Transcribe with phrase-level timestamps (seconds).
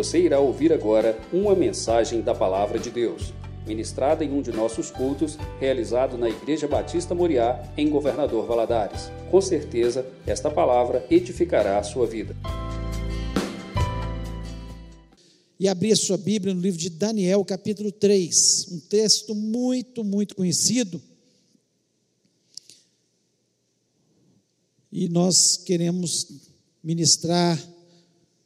[0.00, 3.34] Você irá ouvir agora uma mensagem da Palavra de Deus,
[3.66, 9.10] ministrada em um de nossos cultos, realizado na Igreja Batista Moriá, em Governador Valadares.
[9.30, 12.34] Com certeza, esta palavra edificará a sua vida.
[15.58, 20.34] E abrir a sua Bíblia no livro de Daniel, capítulo 3, um texto muito, muito
[20.34, 20.98] conhecido.
[24.90, 26.26] E nós queremos
[26.82, 27.58] ministrar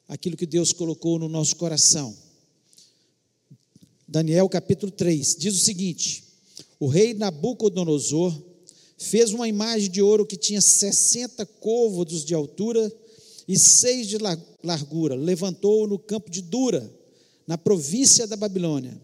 [0.08, 2.16] aquilo que Deus colocou no nosso coração.
[4.06, 6.24] Daniel capítulo 3 diz o seguinte:
[6.78, 8.34] O rei Nabucodonosor
[8.98, 12.92] fez uma imagem de ouro que tinha 60 côvados de altura
[13.46, 14.16] e seis de
[14.62, 16.90] largura, levantou-o no campo de Dura,
[17.46, 18.98] na província da Babilônia.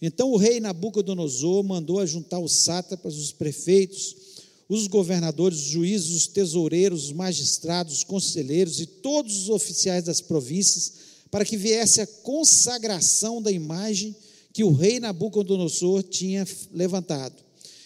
[0.00, 4.16] Então o rei Nabucodonosor mandou ajuntar os sátrapas, os prefeitos,
[4.70, 10.20] os governadores, os juízes, os tesoureiros, os magistrados, os conselheiros e todos os oficiais das
[10.20, 10.92] províncias,
[11.28, 14.14] para que viesse a consagração da imagem
[14.52, 17.34] que o rei Nabucodonosor tinha levantado.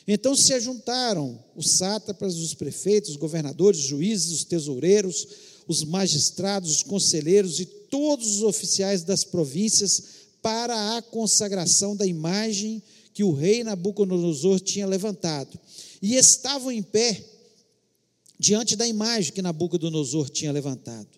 [0.06, 5.27] Então se ajuntaram os sátrapas, os prefeitos, os governadores, os juízes, os tesoureiros,
[5.67, 10.03] os magistrados, os conselheiros e todos os oficiais das províncias
[10.42, 12.83] para a consagração da imagem
[13.14, 15.58] que o rei Nabucodonosor tinha levantado
[16.05, 17.24] e estavam em pé
[18.38, 21.08] diante da imagem que Nabucodonosor tinha levantado.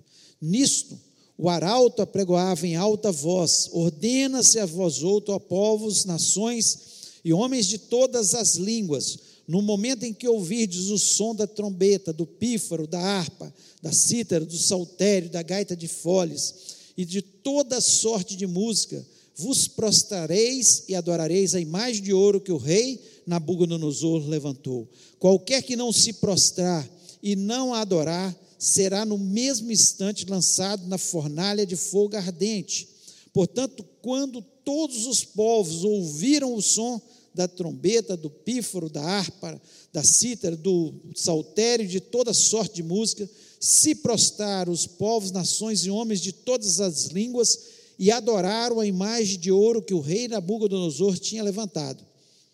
[0.41, 0.97] Nisto,
[1.37, 6.79] o arauto apregoava em alta voz: Ordena-se a vós outro, a povos, nações
[7.25, 12.13] e homens de todas as línguas, no momento em que ouvirdes o som da trombeta,
[12.13, 16.55] do pífaro, da harpa, da cítara, do saltério, da gaita de foles
[16.97, 19.05] e de toda sorte de música,
[19.37, 24.89] vos prostrareis e adorareis a imagem de ouro que o rei Nabucodonosor levantou.
[25.19, 26.89] Qualquer que não se prostrar
[27.23, 32.89] e não a adorar, será no mesmo instante lançado na fornalha de fogo ardente.
[33.33, 37.01] Portanto, quando todos os povos ouviram o som
[37.35, 39.61] da trombeta, do pífaro, da harpa,
[39.93, 43.29] da cítara, do saltério, de toda sorte de música,
[43.61, 49.39] se prostraram os povos, nações e homens de todas as línguas e adoraram a imagem
[49.39, 52.05] de ouro que o rei Nabucodonosor tinha levantado.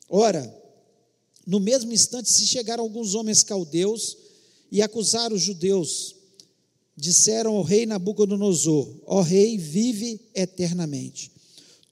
[0.08, 0.62] Ora,
[1.46, 4.16] no mesmo instante se chegaram alguns homens caldeus
[4.70, 6.14] e acusaram os judeus.
[6.96, 11.32] Disseram ao rei Nabucodonosor: Ó rei, vive eternamente.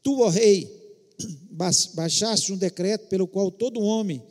[0.02, 0.70] Tu, ó rei,
[1.94, 4.22] baixaste um decreto pelo qual todo homem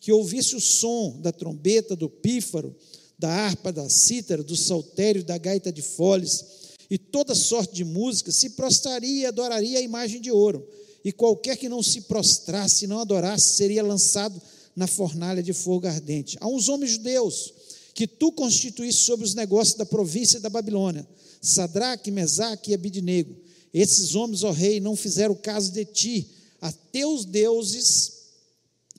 [0.00, 2.74] que ouvisse o som da trombeta, do pífaro,
[3.18, 6.61] da harpa, da cítara, do saltério, da gaita de foles
[6.92, 10.68] e toda sorte de música se prostraria e adoraria a imagem de ouro.
[11.02, 14.38] E qualquer que não se prostrasse e não adorasse seria lançado
[14.76, 16.36] na fornalha de fogo ardente.
[16.38, 17.54] Há uns homens judeus
[17.94, 21.08] que tu constituíste sobre os negócios da província da Babilônia,
[21.40, 23.34] Sadraque, Mesaque e Abidnego.
[23.72, 26.28] Esses homens, ó rei, não fizeram caso de ti,
[26.60, 28.12] a teus deuses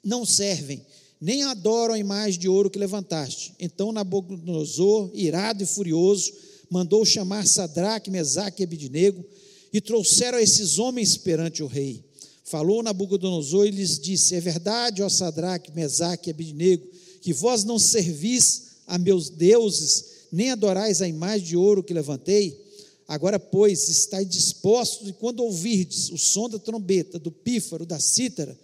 [0.03, 0.83] não servem,
[1.21, 3.53] nem adoram a imagem de ouro que levantaste.
[3.59, 6.33] Então Nabucodonosor, irado e furioso,
[6.69, 9.23] mandou chamar Sadraque, Mesaque e Abidnego
[9.71, 12.03] e trouxeram esses homens perante o rei.
[12.43, 16.87] Falou Nabucodonosor e lhes disse: É verdade, ó Sadraque, Mesaque e Abidnego,
[17.21, 22.61] que vós não servis a meus deuses, nem adorais a imagem de ouro que levantei?
[23.07, 28.57] Agora, pois, estáis dispostos, e quando ouvirdes o som da trombeta, do pífaro, da cítara,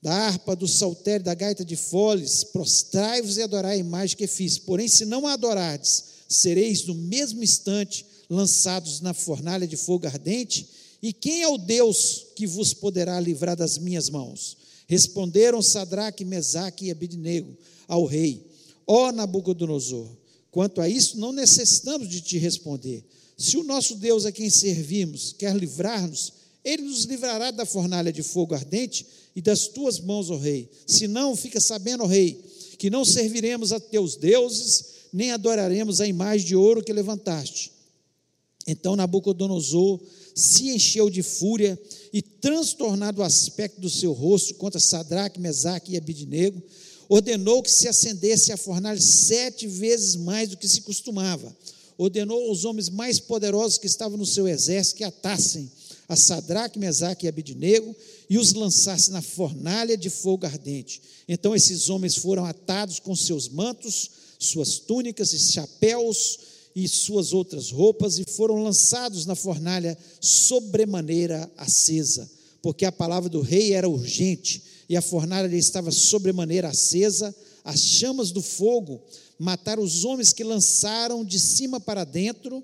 [0.00, 4.58] da harpa, do saltério, da gaita de foles, prostrai-vos e adorai a imagem que fiz.
[4.58, 10.68] Porém, se não a adorardes, sereis no mesmo instante lançados na fornalha de fogo ardente,
[11.02, 14.56] e quem é o Deus que vos poderá livrar das minhas mãos?
[14.86, 17.56] Responderam Sadraque, Mesaque e Abidnego
[17.86, 18.46] ao rei:
[18.86, 20.08] Ó Nabucodonosor,
[20.50, 23.04] quanto a isso não necessitamos de te responder.
[23.36, 26.32] Se o nosso Deus a quem servimos quer livrar-nos,
[26.64, 29.06] ele nos livrará da fornalha de fogo ardente
[29.36, 30.68] e das tuas mãos, ó rei.
[30.86, 32.42] Se não, fica sabendo, ó rei,
[32.76, 37.72] que não serviremos a teus deuses, nem adoraremos a imagem de ouro que levantaste.
[38.66, 39.98] Então Nabucodonosor
[40.34, 41.80] se encheu de fúria
[42.12, 46.62] e, transtornado o aspecto do seu rosto contra Sadraque, Mesaque e Abidnego,
[47.08, 51.56] ordenou que se acendesse a fornalha sete vezes mais do que se costumava.
[51.96, 55.70] Ordenou aos homens mais poderosos que estavam no seu exército que atassem
[56.08, 57.94] a Sadraque, Mesaque e Abidnego
[58.30, 61.02] e os lançassem na fornalha de fogo ardente.
[61.26, 66.38] Então esses homens foram atados com seus mantos, suas túnicas e chapéus,
[66.74, 72.30] e suas outras roupas e foram lançados na fornalha sobremaneira acesa,
[72.62, 78.30] porque a palavra do rei era urgente e a fornalha estava sobremaneira acesa, as chamas
[78.30, 79.02] do fogo
[79.38, 82.62] mataram os homens que lançaram de cima para dentro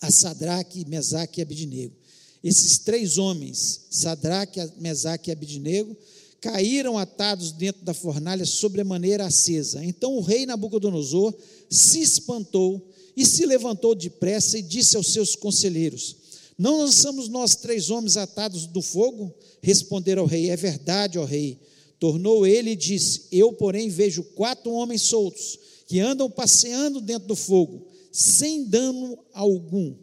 [0.00, 1.96] a Sadraque, Mesaque e Abidnego.
[2.42, 5.96] Esses três homens, Sadraque, Mesaque e Abidnego,
[6.40, 9.84] caíram atados dentro da fornalha sobremaneira acesa.
[9.84, 11.34] Então o rei Nabucodonosor
[11.68, 16.16] se espantou e se levantou depressa e disse aos seus conselheiros:
[16.56, 19.34] Não lançamos nós três homens atados do fogo?
[19.60, 21.58] Responderam ao rei: É verdade, ó rei.
[21.98, 27.34] Tornou ele e disse: Eu, porém, vejo quatro homens soltos que andam passeando dentro do
[27.34, 29.94] fogo, sem dano algum.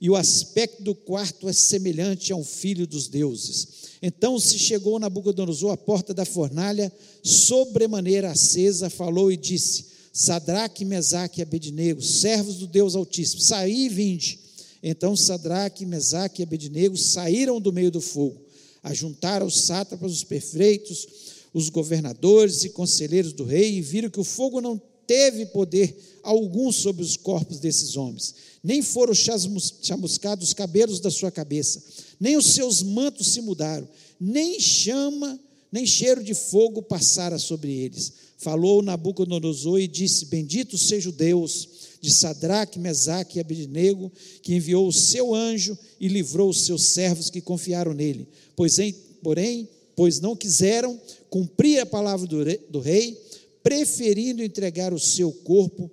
[0.00, 3.83] E o aspecto do quarto é semelhante a um filho dos deuses.
[4.06, 6.92] Então se chegou Nabucodonosor à porta da fornalha,
[7.22, 13.88] sobremaneira acesa, falou e disse: Sadraque, Mesaque e Abednego, servos do Deus Altíssimo, saí e
[13.88, 14.38] vinde.
[14.82, 18.44] Então Sadraque, Mesaque e Abednego saíram do meio do fogo,
[18.82, 21.08] ajuntaram os sátrapas, os perfeitos,
[21.54, 26.70] os governadores e conselheiros do rei, e viram que o fogo não teve poder algum
[26.70, 31.82] sobre os corpos desses homens, nem foram chamuscados os cabelos da sua cabeça,
[32.18, 33.88] nem os seus mantos se mudaram,
[34.20, 35.38] nem chama,
[35.70, 38.12] nem cheiro de fogo passara sobre eles.
[38.38, 41.68] Falou Nabucodonosor e disse: Bendito seja o Deus
[42.00, 44.12] de Sadraque, Mesaque e Abednego,
[44.42, 48.28] que enviou o seu anjo e livrou os seus servos que confiaram nele.
[48.54, 51.00] Pois, em, porém, pois não quiseram
[51.30, 53.18] cumprir a palavra do rei, do rei
[53.62, 55.90] preferindo entregar o seu corpo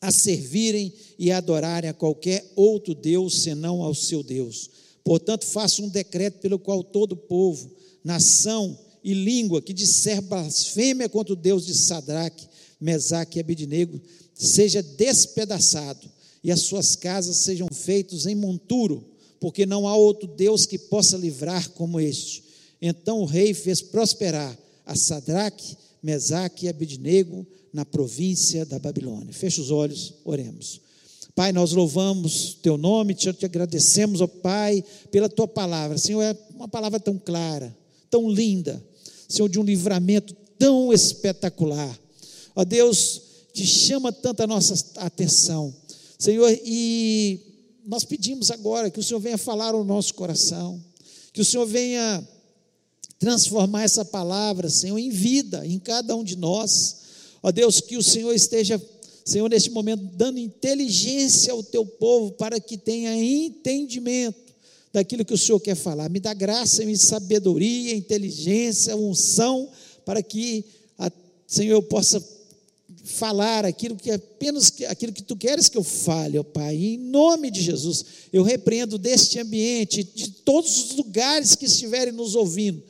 [0.00, 4.70] a servirem e adorarem a qualquer outro Deus senão ao seu Deus.
[5.08, 7.70] Portanto, faça um decreto pelo qual todo povo,
[8.04, 12.46] nação e língua que disser blasfêmia contra o Deus de Sadraque,
[12.78, 13.98] Mesaque e Abidnego
[14.34, 16.06] seja despedaçado
[16.44, 19.02] e as suas casas sejam feitos em monturo,
[19.40, 22.44] porque não há outro Deus que possa livrar como este.
[22.78, 29.32] Então o rei fez prosperar a Sadraque, Mesaque e Abidnego na província da Babilônia.
[29.32, 30.82] Feche os olhos, oremos.
[31.38, 35.96] Pai, nós louvamos teu nome, te, te agradecemos, ó Pai, pela tua palavra.
[35.96, 37.72] Senhor, é uma palavra tão clara,
[38.10, 38.84] tão linda.
[39.28, 41.96] Senhor, de um livramento tão espetacular.
[42.56, 45.72] Ó Deus, te chama tanta nossa atenção.
[46.18, 47.38] Senhor, e
[47.86, 50.82] nós pedimos agora que o Senhor venha falar ao nosso coração,
[51.32, 52.28] que o Senhor venha
[53.16, 56.96] transformar essa palavra, Senhor, em vida em cada um de nós.
[57.40, 58.82] Ó Deus, que o Senhor esteja,
[59.28, 64.54] Senhor, neste momento, dando inteligência ao teu povo para que tenha entendimento
[64.90, 66.08] daquilo que o Senhor quer falar.
[66.08, 69.68] Me dá graça, me sabedoria, inteligência, unção,
[70.02, 70.64] para que,
[70.98, 71.12] a,
[71.46, 72.26] Senhor, eu possa
[73.04, 76.74] falar aquilo que apenas aquilo que tu queres que eu fale, ó Pai.
[76.74, 82.34] Em nome de Jesus, eu repreendo deste ambiente, de todos os lugares que estiverem nos
[82.34, 82.82] ouvindo,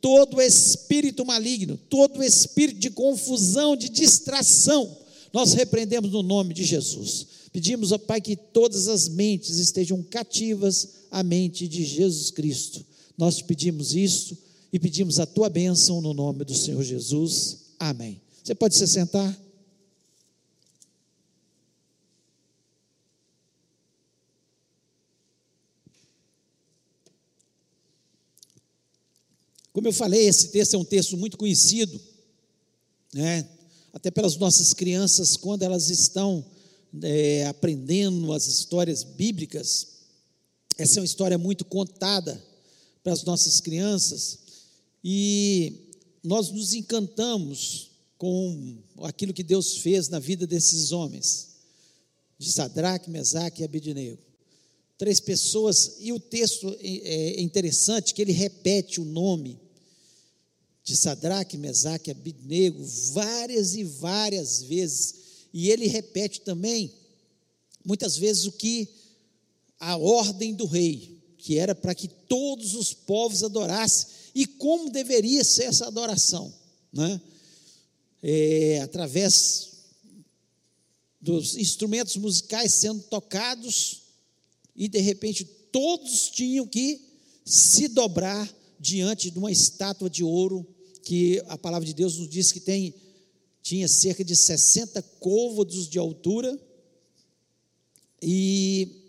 [0.00, 5.03] todo espírito maligno, todo espírito de confusão, de distração,
[5.34, 7.26] nós repreendemos no nome de Jesus.
[7.52, 12.86] Pedimos, ó Pai, que todas as mentes estejam cativas à mente de Jesus Cristo.
[13.18, 14.38] Nós te pedimos isso
[14.72, 17.64] e pedimos a tua bênção no nome do Senhor Jesus.
[17.80, 18.22] Amém.
[18.44, 19.36] Você pode se sentar?
[29.72, 32.00] Como eu falei, esse texto é um texto muito conhecido,
[33.12, 33.48] né?
[33.94, 36.44] Até pelas nossas crianças, quando elas estão
[37.00, 39.86] é, aprendendo as histórias bíblicas.
[40.76, 42.44] Essa é uma história muito contada
[43.04, 44.40] para as nossas crianças
[45.02, 45.92] e
[46.24, 51.50] nós nos encantamos com aquilo que Deus fez na vida desses homens,
[52.36, 54.18] de Sadraque, Mesaque e Abednego.
[54.98, 59.60] Três pessoas, e o texto é, é interessante que ele repete o nome
[60.84, 65.14] de Sadraque, Mesaque, Abidnego várias e várias vezes.
[65.52, 66.92] E ele repete também,
[67.82, 68.86] muitas vezes, o que
[69.80, 75.42] a ordem do rei, que era para que todos os povos adorassem, e como deveria
[75.42, 76.52] ser essa adoração,
[76.92, 77.20] né?
[78.22, 79.70] É, através
[81.20, 84.02] dos instrumentos musicais sendo tocados,
[84.76, 87.00] e de repente todos tinham que
[87.44, 88.50] se dobrar
[88.80, 90.73] diante de uma estátua de ouro
[91.04, 92.94] que a palavra de Deus nos diz que tem,
[93.62, 96.58] tinha cerca de 60 côvados de altura
[98.20, 99.02] e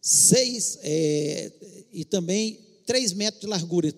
[0.00, 1.52] seis é,
[1.92, 3.92] e também 3 metros de largura.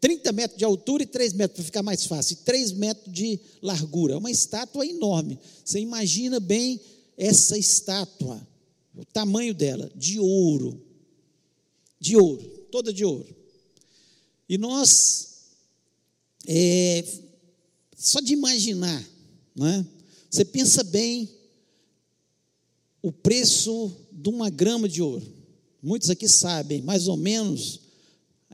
[0.00, 4.14] 30 metros de altura e 3 metros, para ficar mais fácil, 3 metros de largura.
[4.14, 5.38] É uma estátua enorme.
[5.64, 6.80] Você imagina bem
[7.16, 8.46] essa estátua,
[8.94, 10.80] o tamanho dela, de ouro.
[11.98, 13.34] De ouro, toda de ouro.
[14.48, 15.35] E nós
[16.46, 17.04] é,
[17.96, 19.04] só de imaginar,
[19.54, 19.86] não é?
[20.30, 21.28] Você pensa bem
[23.02, 25.26] o preço de uma grama de ouro.
[25.82, 27.80] Muitos aqui sabem, mais ou menos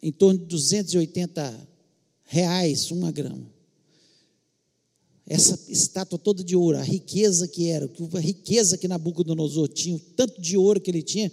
[0.03, 1.69] em torno de 280
[2.25, 3.51] reais uma grama.
[5.27, 10.01] Essa estátua toda de ouro, a riqueza que era, a riqueza que Nabucodonosor tinha, o
[10.01, 11.31] tanto de ouro que ele tinha,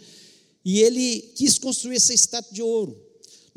[0.64, 3.09] e ele quis construir essa estátua de ouro.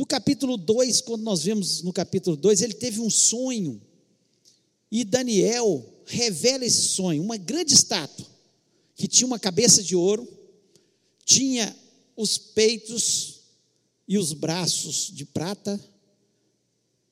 [0.03, 3.81] No capítulo 2, quando nós vemos no capítulo 2, ele teve um sonho,
[4.91, 8.27] e Daniel revela esse sonho, uma grande estátua,
[8.97, 10.27] que tinha uma cabeça de ouro,
[11.25, 11.73] tinha
[12.17, 13.43] os peitos
[14.09, 15.81] e os braços de prata,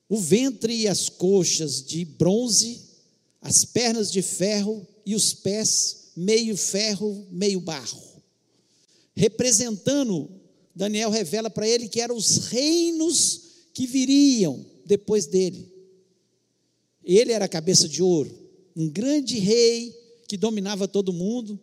[0.09, 2.81] o ventre e as coxas de bronze,
[3.41, 8.21] as pernas de ferro e os pés meio ferro, meio barro.
[9.15, 10.40] Representando,
[10.75, 13.41] Daniel revela para ele que eram os reinos
[13.73, 15.71] que viriam depois dele.
[17.03, 18.31] Ele era a cabeça de ouro,
[18.75, 19.95] um grande rei
[20.27, 21.59] que dominava todo mundo,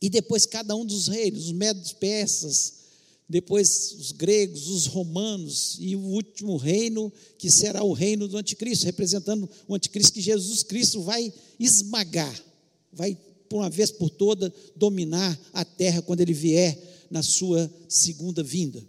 [0.00, 2.74] e depois cada um dos reinos, os medos persas,
[3.28, 8.86] depois os gregos, os romanos e o último reino, que será o reino do anticristo,
[8.86, 12.40] representando o anticristo que Jesus Cristo vai esmagar,
[12.92, 13.18] vai
[13.48, 18.84] por uma vez por toda dominar a terra quando ele vier na sua segunda vinda.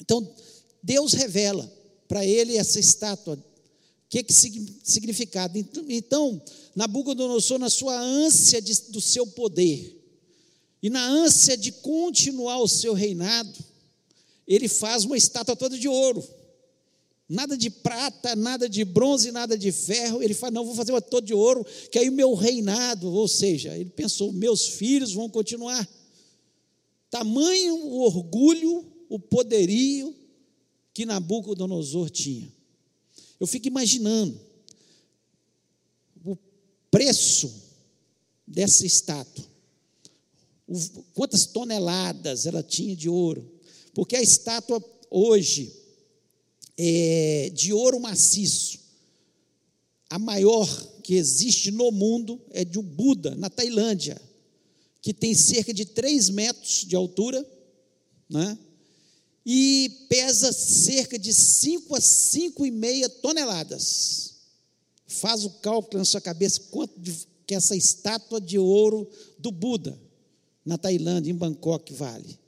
[0.00, 0.34] Então,
[0.82, 1.70] Deus revela
[2.06, 3.34] para ele essa estátua.
[3.36, 5.58] O que, que significado?
[5.88, 6.40] Então,
[6.74, 10.00] Nabucodonosor, na sua ânsia de, do seu poder,
[10.82, 13.58] e na ânsia de continuar o seu reinado,
[14.46, 16.22] ele faz uma estátua toda de ouro.
[17.26, 20.22] Nada de prata, nada de bronze, nada de ferro.
[20.22, 23.26] Ele fala: não, vou fazer uma toda de ouro, que aí o meu reinado, ou
[23.26, 25.88] seja, ele pensou: meus filhos vão continuar.
[27.14, 30.12] Tamanho o orgulho, o poderio
[30.92, 32.52] que Nabucodonosor tinha.
[33.38, 34.36] Eu fico imaginando
[36.24, 36.36] o
[36.90, 37.54] preço
[38.44, 39.44] dessa estátua.
[41.14, 43.48] Quantas toneladas ela tinha de ouro,
[43.92, 45.72] porque a estátua hoje
[46.76, 48.80] é de ouro maciço,
[50.10, 50.66] a maior
[51.04, 54.20] que existe no mundo é de um Buda, na Tailândia,
[55.04, 57.46] que tem cerca de 3 metros de altura,
[58.26, 58.58] né?
[59.44, 64.36] e pesa cerca de 5 a 5,5 toneladas.
[65.06, 67.14] Faz o cálculo na sua cabeça quanto de,
[67.46, 69.06] que essa estátua de ouro
[69.38, 70.00] do Buda
[70.64, 72.38] na Tailândia, em Bangkok, vale.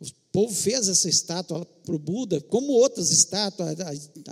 [0.00, 3.90] O povo fez essa estátua para o Buda, como outras estátuas, a,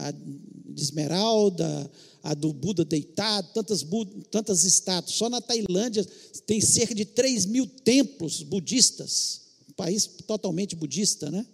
[0.09, 1.91] a de esmeralda,
[2.23, 3.85] a do Buda deitado, tantas,
[4.31, 5.17] tantas estátuas.
[5.17, 6.05] Só na Tailândia
[6.47, 11.47] tem cerca de 3 mil templos budistas, um país totalmente budista, né?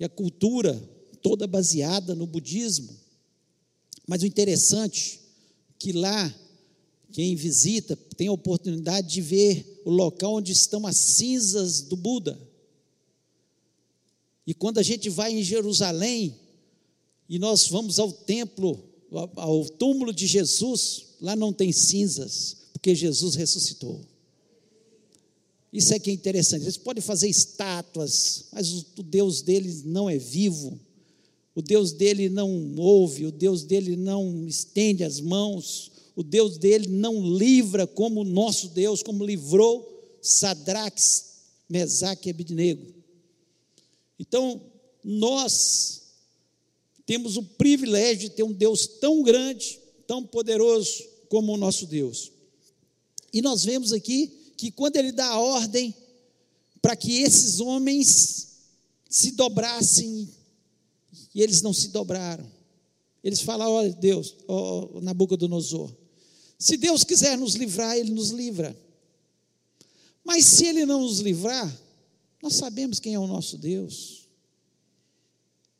[0.00, 0.80] E a cultura
[1.20, 2.96] toda baseada no budismo.
[4.06, 5.20] Mas o interessante
[5.70, 6.34] é que lá
[7.12, 12.40] quem visita tem a oportunidade de ver o local onde estão as cinzas do Buda.
[14.46, 16.34] E quando a gente vai em Jerusalém
[17.28, 18.91] e nós vamos ao templo,
[19.36, 24.00] ao túmulo de Jesus, lá não tem cinzas, porque Jesus ressuscitou.
[25.72, 26.62] Isso é que é interessante.
[26.62, 30.78] Eles podem fazer estátuas, mas o Deus deles não é vivo.
[31.54, 36.88] O Deus dele não ouve, o Deus dele não estende as mãos o Deus dele
[36.88, 39.88] não livra como o nosso Deus, como livrou
[40.20, 41.02] Sadraque,
[41.68, 42.86] Mesaque e Abidnego.
[44.18, 44.60] Então,
[45.02, 46.01] nós
[47.06, 52.30] temos o privilégio de ter um Deus tão grande, tão poderoso como o nosso Deus.
[53.32, 55.94] E nós vemos aqui que quando ele dá a ordem
[56.80, 58.48] para que esses homens
[59.08, 60.28] se dobrassem,
[61.34, 62.50] e eles não se dobraram.
[63.22, 65.94] Eles falam, olha Deus, ó Nabucodonosor,
[66.58, 68.76] se Deus quiser nos livrar, Ele nos livra.
[70.24, 71.76] Mas se Ele não nos livrar,
[72.40, 74.21] nós sabemos quem é o nosso Deus.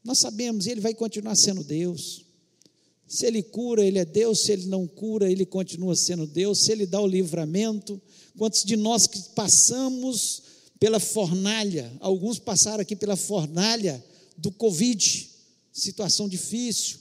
[0.04, 2.24] Nós sabemos, Ele vai continuar sendo Deus.
[3.06, 4.40] Se Ele cura, Ele é Deus.
[4.40, 6.60] Se Ele não cura, Ele continua sendo Deus.
[6.60, 8.00] Se Ele dá o livramento,
[8.36, 10.42] quantos de nós que passamos
[10.80, 14.04] pela fornalha, alguns passaram aqui pela fornalha
[14.36, 15.30] do Covid,
[15.72, 16.98] situação difícil,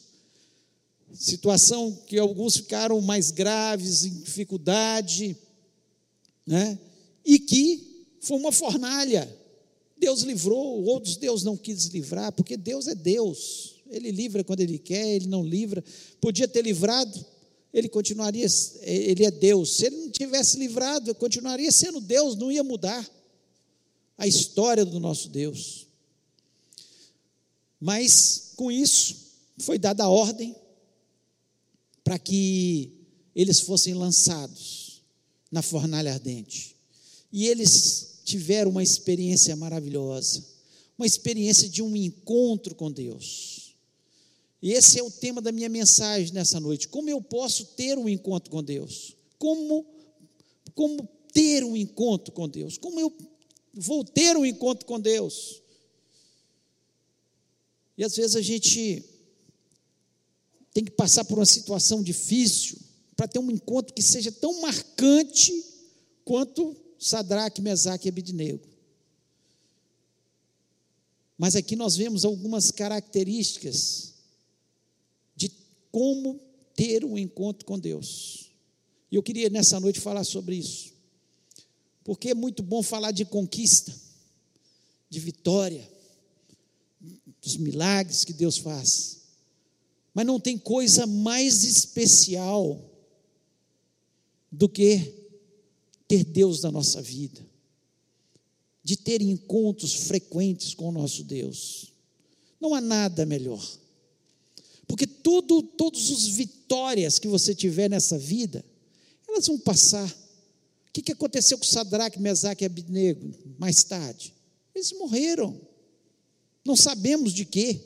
[1.14, 5.36] situação que alguns ficaram mais graves, em dificuldade,
[6.46, 6.78] né?
[7.26, 9.41] e que foi uma fornalha.
[10.02, 14.80] Deus livrou, outros Deus não quis livrar, porque Deus é Deus, Ele livra quando Ele
[14.80, 15.84] quer, Ele não livra.
[16.20, 17.24] Podia ter livrado,
[17.72, 18.48] Ele continuaria,
[18.82, 19.76] Ele é Deus.
[19.76, 23.08] Se Ele não tivesse livrado, continuaria sendo Deus, não ia mudar
[24.18, 25.86] a história do nosso Deus.
[27.80, 29.16] Mas com isso
[29.60, 30.56] foi dada a ordem
[32.04, 32.92] para que
[33.36, 35.04] eles fossem lançados
[35.52, 36.76] na fornalha ardente.
[37.32, 40.46] E eles tiveram uma experiência maravilhosa,
[40.98, 43.76] uma experiência de um encontro com Deus.
[44.62, 46.88] E esse é o tema da minha mensagem nessa noite.
[46.88, 49.18] Como eu posso ter um encontro com Deus?
[49.38, 49.86] Como,
[50.74, 52.78] como ter um encontro com Deus?
[52.78, 53.14] Como eu
[53.74, 55.62] vou ter um encontro com Deus?
[57.98, 59.04] E às vezes a gente
[60.74, 62.78] tem que passar por uma situação difícil
[63.16, 65.66] para ter um encontro que seja tão marcante
[66.24, 68.62] quanto Sadraque, Mesaque e Abidnego.
[71.36, 74.14] Mas aqui nós vemos algumas características
[75.36, 75.52] de
[75.92, 76.40] como
[76.76, 78.52] ter um encontro com Deus.
[79.12, 80.94] E eu queria nessa noite falar sobre isso.
[82.04, 83.92] Porque é muito bom falar de conquista,
[85.10, 85.90] de vitória,
[87.42, 89.22] dos milagres que Deus faz.
[90.14, 92.80] Mas não tem coisa mais especial
[94.52, 95.21] do que
[96.12, 97.40] ter Deus na nossa vida,
[98.84, 101.94] de ter encontros frequentes com o nosso Deus.
[102.60, 103.66] Não há nada melhor.
[104.86, 108.62] Porque tudo, todas as vitórias que você tiver nessa vida,
[109.26, 110.06] elas vão passar.
[110.06, 114.34] O que, que aconteceu com Sadraque, Mesaque e Abidnego mais tarde?
[114.76, 115.62] Eles morreram.
[116.66, 117.80] Não sabemos de quê.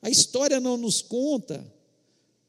[0.00, 1.62] A história não nos conta,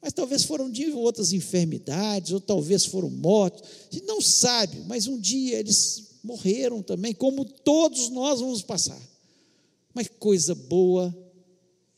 [0.01, 5.07] mas talvez foram de outras enfermidades, ou talvez foram mortos, a gente não sabe, mas
[5.07, 9.01] um dia eles morreram também, como todos nós vamos passar.
[9.93, 11.15] Mas coisa boa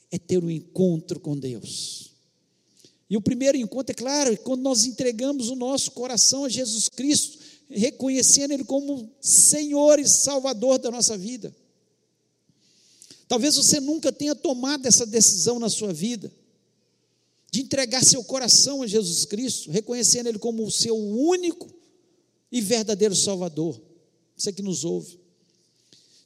[0.09, 2.11] é ter um encontro com Deus.
[3.09, 6.87] E o primeiro encontro, é claro, é quando nós entregamos o nosso coração a Jesus
[6.89, 7.39] Cristo,
[7.69, 11.55] reconhecendo Ele como Senhor e Salvador da nossa vida.
[13.27, 16.31] Talvez você nunca tenha tomado essa decisão na sua vida,
[17.51, 21.69] de entregar seu coração a Jesus Cristo, reconhecendo Ele como o seu único
[22.49, 23.79] e verdadeiro Salvador.
[24.37, 25.19] Você que nos ouve.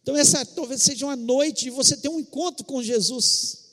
[0.04, 3.66] Então, essa talvez seja uma noite de você ter um encontro com Jesus.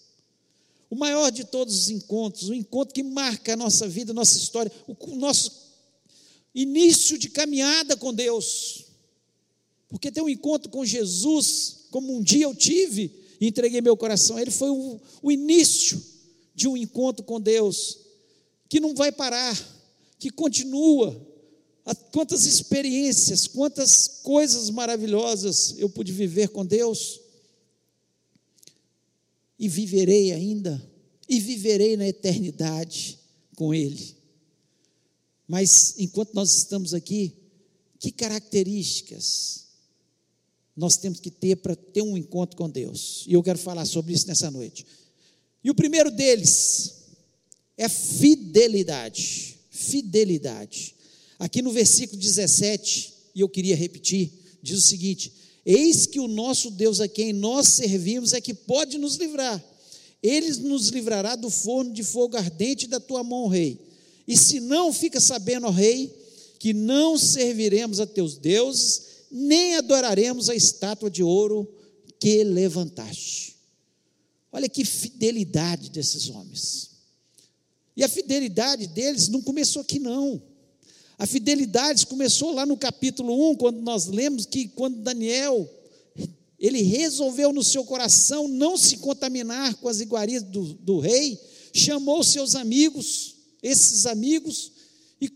[0.89, 4.39] O maior de todos os encontros, o encontro que marca a nossa vida, a nossa
[4.39, 5.53] história, o nosso
[6.55, 8.87] início de caminhada com Deus.
[9.91, 14.39] Porque ter um encontro com Jesus, como um dia eu tive, e entreguei meu coração.
[14.39, 16.12] Ele foi o, o início
[16.55, 17.99] de um encontro com Deus,
[18.69, 19.59] que não vai parar,
[20.19, 21.29] que continua.
[22.13, 27.21] Quantas experiências, quantas coisas maravilhosas eu pude viver com Deus,
[29.59, 30.83] e viverei ainda,
[31.29, 33.19] e viverei na eternidade
[33.55, 34.17] com Ele.
[35.47, 37.37] Mas enquanto nós estamos aqui,
[37.99, 39.67] que características
[40.77, 43.25] nós temos que ter para ter um encontro com Deus.
[43.29, 44.85] E eu quero falar sobre isso nessa noite.
[45.65, 46.95] E o primeiro deles
[47.77, 49.59] é fidelidade.
[49.71, 50.95] Fidelidade.
[51.39, 54.31] Aqui no versículo 17, e eu queria repetir,
[54.63, 55.33] diz o seguinte:
[55.65, 59.63] Eis que o nosso Deus a quem nós servimos é que pode nos livrar.
[60.23, 63.79] Ele nos livrará do forno de fogo ardente da tua mão, rei.
[64.27, 66.15] E se não, fica sabendo, ó rei,
[66.61, 71.69] que não serviremos a teus deuses, nem adoraremos a estátua de ouro
[72.21, 73.52] que levantaste.
[74.53, 76.91] Olha que fidelidade desses homens.
[77.97, 80.43] E a fidelidade deles não começou aqui, não.
[81.19, 85.69] A fidelidade começou lá no capítulo 1, quando nós lemos que quando Daniel,
[86.59, 91.39] ele resolveu no seu coração não se contaminar com as iguarias do, do rei,
[91.73, 94.73] chamou seus amigos, esses amigos,
[95.21, 95.31] e,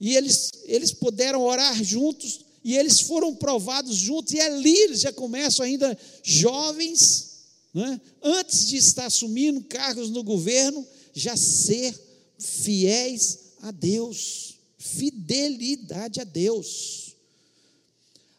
[0.00, 5.12] e eles, eles puderam orar juntos, e eles foram provados juntos, e ali eles já
[5.12, 7.29] começam ainda jovens,
[7.72, 8.00] né?
[8.22, 11.94] antes de estar assumindo cargos no governo, já ser
[12.38, 17.16] fiéis a Deus, fidelidade a Deus.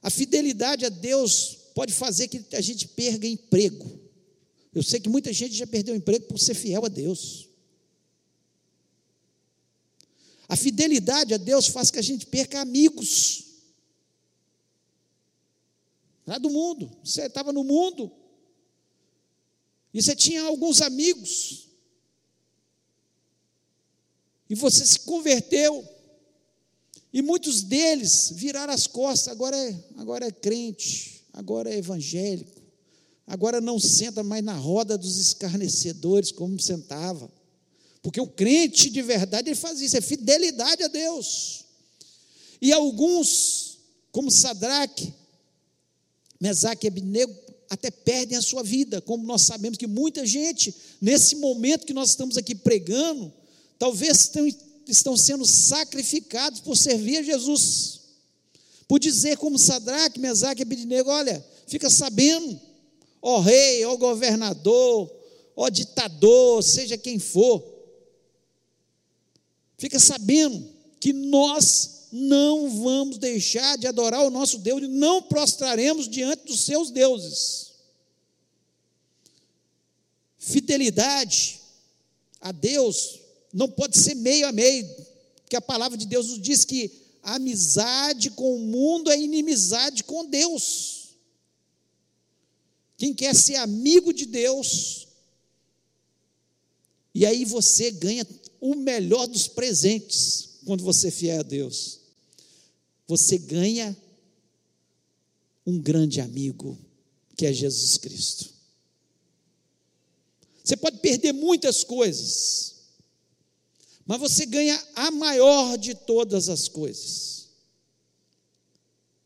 [0.01, 3.99] A fidelidade a Deus pode fazer que a gente perca emprego.
[4.73, 7.49] Eu sei que muita gente já perdeu emprego por ser fiel a Deus.
[10.47, 13.45] A fidelidade a Deus faz que a gente perca amigos.
[16.25, 16.91] Lá do mundo.
[17.03, 18.11] Você estava no mundo.
[19.93, 21.67] E você tinha alguns amigos.
[24.49, 25.87] E você se converteu.
[27.13, 29.27] E muitos deles viraram as costas.
[29.27, 31.25] Agora é, agora é crente.
[31.33, 32.61] Agora é evangélico.
[33.27, 37.31] Agora não senta mais na roda dos escarnecedores como sentava.
[38.01, 41.65] Porque o crente de verdade ele faz isso, é fidelidade a Deus.
[42.61, 43.77] E alguns,
[44.11, 45.13] como Sadraque,
[46.39, 51.37] Mesaque e Abnego até perdem a sua vida, como nós sabemos que muita gente, nesse
[51.37, 53.31] momento que nós estamos aqui pregando,
[53.79, 54.29] talvez
[54.85, 58.01] estão sendo sacrificados por servir a Jesus.
[58.89, 62.59] Por dizer como Sadraque, Mesaque e Abednego, olha, fica sabendo,
[63.21, 65.09] ó rei, ó governador,
[65.55, 67.63] ó ditador, seja quem for,
[69.77, 70.67] fica sabendo
[70.99, 76.61] que nós não vamos deixar de adorar o nosso Deus e não prostraremos diante dos
[76.61, 77.71] seus deuses.
[80.37, 81.61] Fidelidade
[82.41, 83.19] a Deus
[83.53, 84.87] não pode ser meio a meio,
[85.41, 86.91] porque a palavra de Deus nos diz que
[87.23, 91.15] amizade com o mundo é inimizade com Deus.
[92.97, 95.07] Quem quer ser amigo de Deus,
[97.13, 98.27] e aí você ganha
[98.59, 102.00] o melhor dos presentes quando você é fiel a Deus.
[103.11, 103.93] Você ganha
[105.65, 106.79] um grande amigo,
[107.35, 108.49] que é Jesus Cristo.
[110.63, 112.75] Você pode perder muitas coisas,
[114.05, 117.49] mas você ganha a maior de todas as coisas.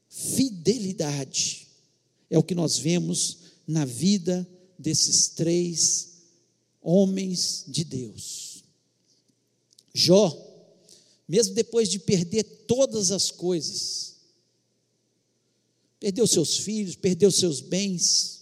[0.10, 1.68] Fidelidade
[2.28, 6.24] é o que nós vemos na vida desses três
[6.82, 8.64] homens de Deus.
[9.94, 10.45] Jó,
[11.28, 14.16] mesmo depois de perder todas as coisas,
[16.00, 18.42] perdeu seus filhos, perdeu seus bens,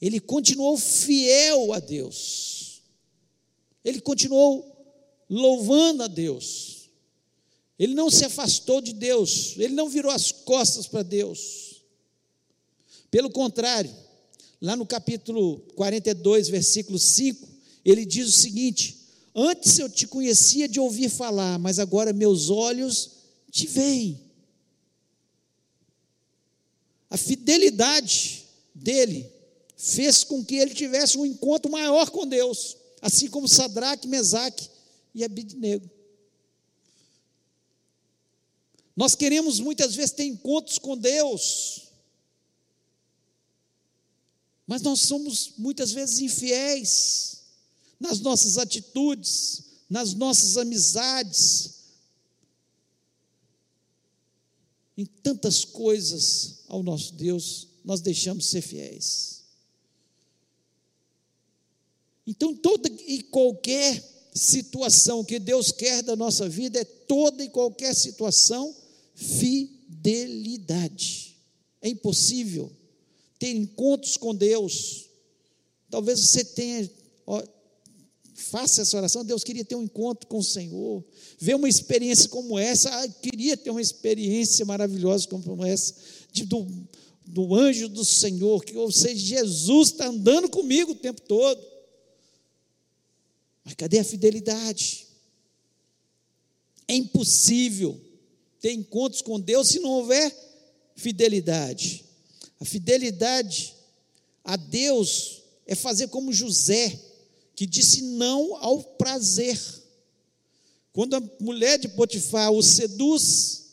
[0.00, 2.82] ele continuou fiel a Deus,
[3.84, 4.72] ele continuou
[5.28, 6.90] louvando a Deus,
[7.78, 11.66] ele não se afastou de Deus, ele não virou as costas para Deus,
[13.10, 13.90] pelo contrário,
[14.60, 17.48] lá no capítulo 42, versículo 5,
[17.84, 19.05] ele diz o seguinte:
[19.38, 23.10] Antes eu te conhecia de ouvir falar, mas agora meus olhos
[23.50, 24.18] te veem.
[27.10, 29.30] A fidelidade dele
[29.76, 34.70] fez com que ele tivesse um encontro maior com Deus, assim como Sadraque, Mesaque
[35.14, 35.90] e Abidnego.
[38.96, 41.92] Nós queremos muitas vezes ter encontros com Deus,
[44.66, 47.35] mas nós somos muitas vezes infiéis
[47.98, 51.76] nas nossas atitudes, nas nossas amizades,
[54.96, 59.36] em tantas coisas ao nosso Deus, nós deixamos de ser fiéis.
[62.26, 64.02] Então, toda e qualquer
[64.34, 68.74] situação que Deus quer da nossa vida é toda e qualquer situação
[69.14, 71.36] fidelidade.
[71.80, 72.72] É impossível
[73.38, 75.08] ter encontros com Deus.
[75.88, 76.90] Talvez você tenha,
[78.36, 79.24] faça essa oração.
[79.24, 81.02] Deus queria ter um encontro com o Senhor,
[81.38, 82.90] ver uma experiência como essa.
[82.90, 85.94] Ah, queria ter uma experiência maravilhosa como essa,
[86.30, 86.66] de, do,
[87.26, 91.64] do anjo do Senhor, que, ou seja, Jesus está andando comigo o tempo todo.
[93.64, 95.06] Mas cadê a fidelidade?
[96.86, 98.00] É impossível
[98.60, 100.32] ter encontros com Deus se não houver
[100.94, 102.04] fidelidade.
[102.60, 103.74] A fidelidade
[104.44, 106.98] a Deus é fazer como José,
[107.56, 109.58] que disse não ao prazer.
[110.92, 113.64] Quando a mulher de Potifar o seduz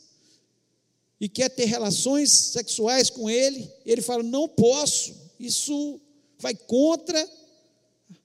[1.19, 5.99] e quer ter relações sexuais com ele, ele fala: Não posso, isso
[6.39, 7.29] vai contra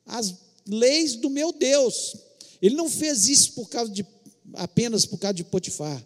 [0.06, 2.16] as leis do meu Deus.
[2.62, 4.06] Ele não fez isso por causa de
[4.54, 6.04] apenas por causa de Potifar.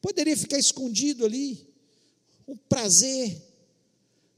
[0.00, 1.66] Poderia ficar escondido ali,
[2.46, 3.47] um prazer.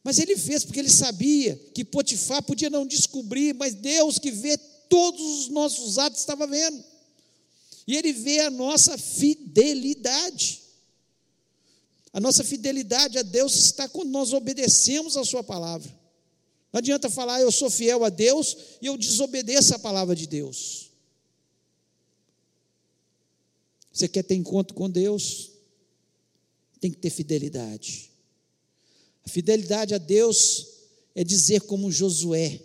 [0.02, 4.56] Mas ele fez porque ele sabia que Potifar podia não descobrir, mas Deus que vê
[4.88, 6.82] todos os nossos atos estava vendo.
[7.86, 10.62] E ele vê a nossa fidelidade.
[12.12, 15.90] A nossa fidelidade a Deus está quando nós obedecemos a Sua palavra.
[16.72, 20.90] Não adianta falar, eu sou fiel a Deus e eu desobedeço a palavra de Deus.
[23.92, 25.50] Você quer ter encontro com Deus?
[26.80, 28.09] Tem que ter fidelidade.
[29.24, 30.66] A fidelidade a Deus
[31.14, 32.60] é dizer como Josué,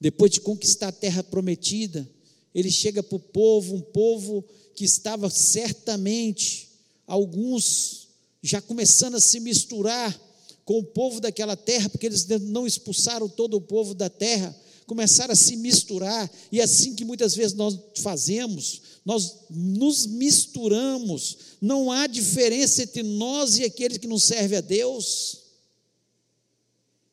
[0.00, 2.08] depois de conquistar a terra prometida,
[2.54, 4.44] ele chega para o povo, um povo
[4.74, 6.70] que estava certamente,
[7.06, 8.08] alguns
[8.42, 10.18] já começando a se misturar
[10.64, 14.54] com o povo daquela terra, porque eles não expulsaram todo o povo da terra,
[14.86, 21.38] começaram a se misturar, e é assim que muitas vezes nós fazemos, nós nos misturamos,
[21.60, 25.45] não há diferença entre nós e aqueles que não servem a Deus.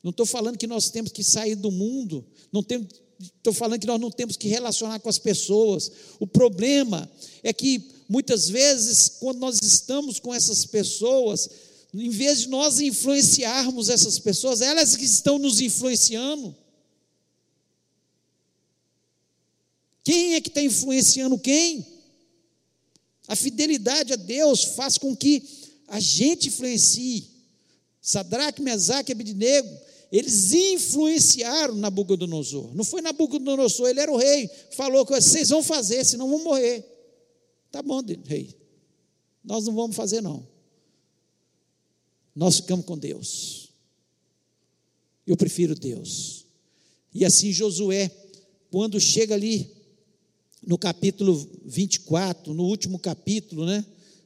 [0.03, 3.99] Não estou falando que nós temos que sair do mundo, não estou falando que nós
[3.99, 5.89] não temos que relacionar com as pessoas.
[6.19, 7.09] O problema
[7.41, 11.49] é que muitas vezes, quando nós estamos com essas pessoas,
[11.93, 16.53] em vez de nós influenciarmos essas pessoas, elas que estão nos influenciando.
[20.03, 21.87] Quem é que está influenciando quem?
[23.27, 25.43] A fidelidade a Deus faz com que
[25.87, 27.31] a gente influencie.
[28.01, 29.15] Sadraque, Mesaque e
[30.13, 32.75] eles influenciaram Nabucodonosor.
[32.75, 34.47] Não foi Nabucodonosor, ele era o rei.
[34.73, 36.85] Falou que vocês vão fazer, senão vão morrer.
[37.71, 38.55] Tá bom, rei.
[39.43, 40.47] Nós não vamos fazer, não.
[42.35, 43.69] Nós ficamos com Deus.
[45.25, 46.45] Eu prefiro Deus.
[47.11, 48.11] E assim Josué,
[48.69, 49.67] quando chega ali
[50.61, 51.33] no capítulo
[51.65, 53.83] 24, no último capítulo, né,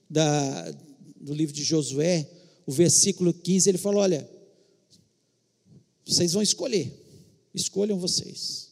[0.10, 0.72] da,
[1.16, 2.30] do livro de Josué,
[2.66, 4.37] o versículo 15, ele fala: Olha,
[6.08, 6.92] vocês vão escolher,
[7.54, 8.70] escolham vocês,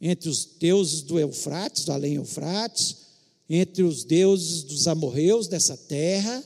[0.00, 2.96] entre os deuses do Eufrates, do além Eufrates,
[3.48, 6.42] entre os deuses dos amorreus dessa terra,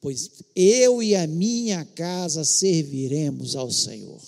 [0.00, 4.20] pois eu e a minha casa serviremos ao Senhor.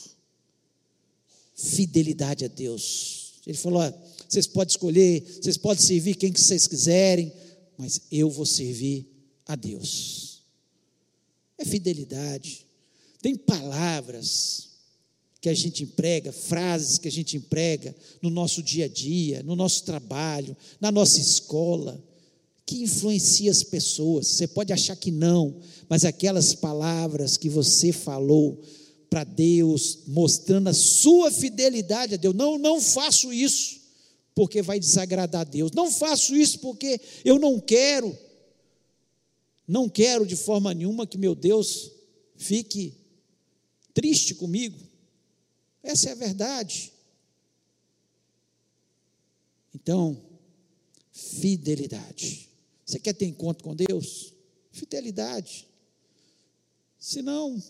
[1.55, 3.35] Fidelidade a Deus.
[3.47, 3.83] Ele falou:
[4.29, 7.33] vocês podem escolher, vocês podem servir quem que vocês quiserem,
[7.77, 9.07] mas eu vou servir
[9.47, 10.43] a Deus.
[11.57, 12.68] É fidelidade.
[13.21, 14.69] Tem palavras
[15.41, 19.55] que a gente emprega, frases que a gente emprega no nosso dia a dia, no
[19.55, 22.03] nosso trabalho, na nossa escola,
[22.67, 24.27] que influencia as pessoas.
[24.27, 25.57] Você pode achar que não,
[25.89, 28.61] mas aquelas palavras que você falou
[29.09, 32.35] para Deus, mostrando a sua fidelidade a Deus.
[32.35, 33.79] Não, não faço isso
[34.35, 35.73] porque vai desagradar a Deus.
[35.73, 38.17] Não faço isso porque eu não quero.
[39.67, 41.91] Não quero de forma nenhuma que meu Deus
[42.37, 42.98] fique
[43.99, 44.79] triste comigo.
[45.83, 46.93] Essa é a verdade.
[49.75, 50.23] Então,
[51.11, 52.49] fidelidade.
[52.87, 54.33] Você quer ter encontro com Deus?
[54.71, 55.67] Fidelidade.
[56.97, 57.61] Senão,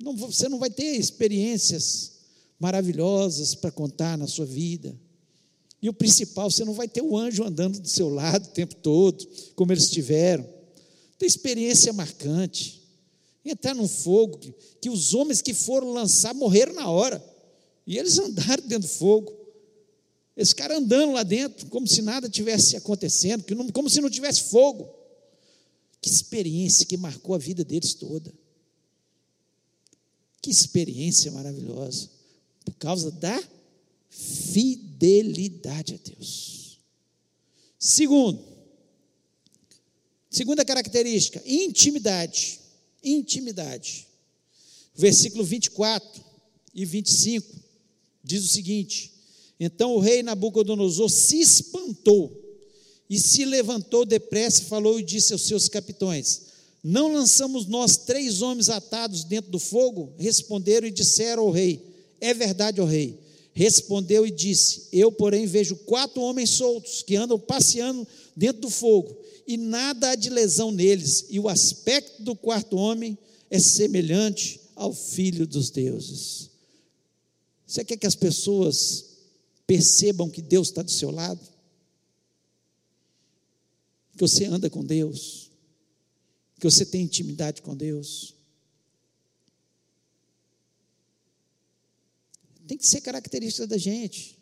[0.00, 2.18] não, você não vai ter experiências
[2.58, 4.98] maravilhosas para contar na sua vida.
[5.80, 8.74] E o principal, você não vai ter o anjo andando do seu lado o tempo
[8.74, 10.44] todo, como eles tiveram.
[11.16, 12.81] Tem experiência marcante.
[13.44, 17.22] Entrar num fogo que, que os homens que foram lançar morreram na hora.
[17.86, 19.36] E eles andaram dentro do fogo.
[20.36, 24.88] Esse cara andando lá dentro, como se nada tivesse acontecendo, como se não tivesse fogo.
[26.00, 28.32] Que experiência que marcou a vida deles toda.
[30.40, 32.08] Que experiência maravilhosa.
[32.64, 33.42] Por causa da
[34.08, 36.78] fidelidade a Deus.
[37.78, 38.44] Segundo,
[40.30, 42.61] segunda característica, intimidade.
[43.02, 44.06] Intimidade.
[44.94, 46.22] Versículo 24
[46.74, 47.46] e 25
[48.24, 49.12] diz o seguinte:
[49.64, 52.36] então o rei Nabucodonosor se espantou
[53.08, 56.42] e se levantou depressa, falou e disse aos seus capitões:
[56.82, 60.14] Não lançamos nós três homens atados dentro do fogo?
[60.18, 61.80] Responderam e disseram ao rei:
[62.20, 63.16] É verdade, ó rei.
[63.52, 68.04] Respondeu e disse: Eu, porém, vejo quatro homens soltos que andam passeando
[68.36, 73.18] dentro do fogo, e nada há de lesão neles, e o aspecto do quarto homem
[73.50, 76.50] é semelhante ao filho dos deuses.
[77.66, 79.12] Você quer que as pessoas
[79.66, 81.40] percebam que Deus está do seu lado,
[84.12, 85.50] que você anda com Deus,
[86.58, 88.34] que você tem intimidade com Deus.
[92.66, 94.38] Tem que ser característica da gente.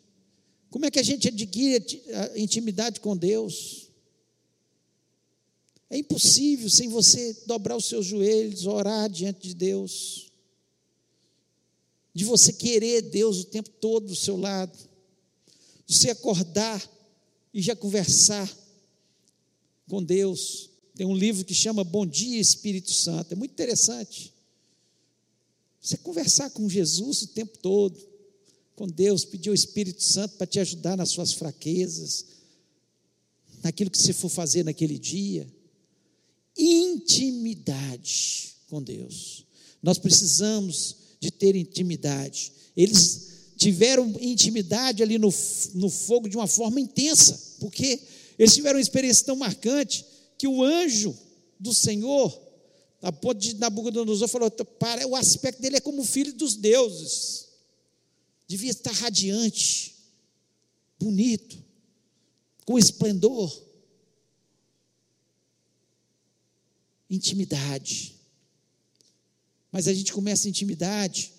[0.69, 1.83] Como é que a gente adquire
[2.35, 3.90] intimidade com Deus?
[5.91, 10.31] É impossível sem você dobrar os seus joelhos, orar diante de Deus,
[12.11, 14.75] de você querer Deus o tempo todo do seu lado
[15.93, 16.81] você acordar
[17.53, 18.49] e já conversar
[19.89, 20.69] com Deus.
[20.95, 24.33] Tem um livro que chama Bom Dia Espírito Santo, é muito interessante.
[25.81, 27.99] Você conversar com Jesus o tempo todo,
[28.75, 32.25] com Deus, pedir o Espírito Santo para te ajudar nas suas fraquezas,
[33.63, 35.47] naquilo que você for fazer naquele dia.
[36.57, 39.45] Intimidade com Deus.
[39.81, 42.51] Nós precisamos de ter intimidade.
[42.75, 45.31] Eles tiveram intimidade ali no,
[45.75, 47.99] no fogo de uma forma intensa, porque
[48.39, 50.05] eles tiveram uma experiência tão marcante
[50.37, 51.15] que o anjo
[51.59, 52.41] do Senhor,
[53.01, 57.49] a ponto de Nabucodonosor falou: para, o aspecto dele é como o filho dos deuses,
[58.47, 59.95] devia estar radiante,
[60.99, 61.63] bonito,
[62.65, 63.70] com esplendor,
[67.11, 68.15] intimidade.
[69.71, 71.31] Mas a gente começa a intimidade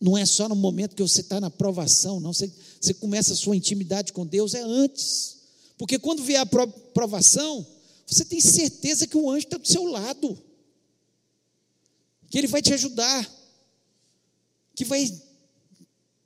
[0.00, 2.32] não é só no momento que você está na provação, não.
[2.32, 2.50] Você,
[2.80, 5.40] você começa a sua intimidade com Deus, é antes.
[5.76, 7.66] Porque quando vier a provação,
[8.06, 10.38] você tem certeza que o anjo está do seu lado,
[12.30, 13.30] que ele vai te ajudar,
[14.74, 15.06] que vai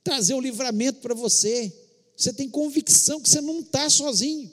[0.04, 1.72] trazer o livramento para você.
[2.16, 4.52] Você tem convicção que você não está sozinho.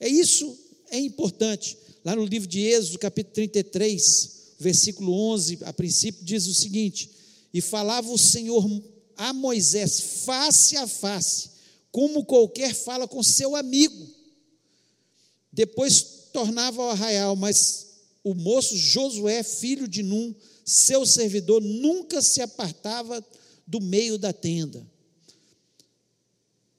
[0.00, 1.76] É isso é importante.
[2.04, 7.10] Lá no livro de Êxodo, capítulo 33, versículo 11, a princípio diz o seguinte:
[7.54, 8.68] E falava o Senhor
[9.16, 11.50] a Moisés face a face,
[11.92, 14.08] como qualquer fala com seu amigo.
[15.52, 17.86] Depois tornava ao arraial, mas
[18.24, 20.34] o moço Josué, filho de Num,
[20.64, 23.24] seu servidor, nunca se apartava
[23.66, 24.84] do meio da tenda.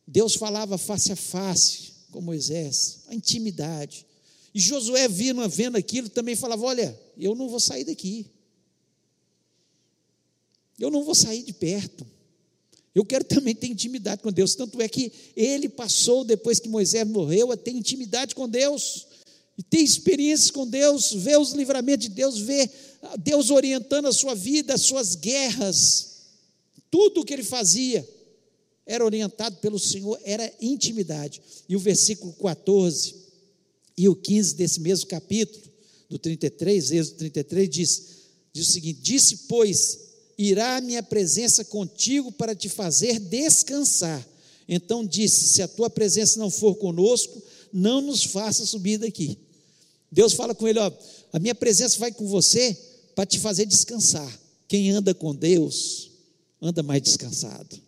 [0.05, 4.05] Deus falava face a face com Moisés, a intimidade.
[4.53, 8.27] E Josué, vendo, vendo aquilo, também falava: Olha, eu não vou sair daqui.
[10.79, 12.05] Eu não vou sair de perto.
[12.93, 14.53] Eu quero também ter intimidade com Deus.
[14.53, 19.07] Tanto é que ele passou, depois que Moisés morreu, a ter intimidade com Deus.
[19.57, 22.69] E ter experiências com Deus, ver os livramentos de Deus, ver
[23.19, 26.21] Deus orientando a sua vida, as suas guerras.
[26.91, 28.07] Tudo o que ele fazia
[28.85, 31.41] era orientado pelo Senhor, era intimidade.
[31.67, 33.22] E o versículo 14
[33.97, 35.63] e o 15 desse mesmo capítulo,
[36.09, 38.03] do 33, Êxodo 33, diz,
[38.53, 39.99] diz o seguinte: Disse, pois,
[40.37, 44.27] irá a minha presença contigo para te fazer descansar.
[44.67, 49.37] Então disse: Se a tua presença não for conosco, não nos faça subir daqui.
[50.11, 50.91] Deus fala com ele: ó,
[51.31, 52.77] a minha presença vai com você
[53.15, 54.39] para te fazer descansar.
[54.67, 56.11] Quem anda com Deus,
[56.61, 57.81] anda mais descansado.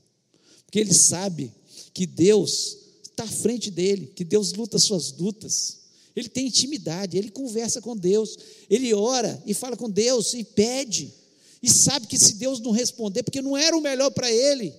[0.65, 1.51] Porque ele sabe
[1.93, 5.84] que Deus está à frente dele, que Deus luta suas lutas.
[6.15, 8.37] Ele tem intimidade, ele conversa com Deus,
[8.69, 11.13] ele ora e fala com Deus e pede
[11.61, 14.71] e sabe que se Deus não responder, porque não era o melhor para ele,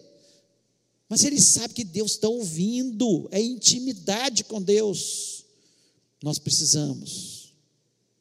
[1.09, 5.45] mas ele sabe que Deus está ouvindo, é intimidade com Deus.
[6.23, 7.53] Nós precisamos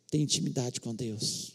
[0.09, 1.53] ter intimidade com Deus.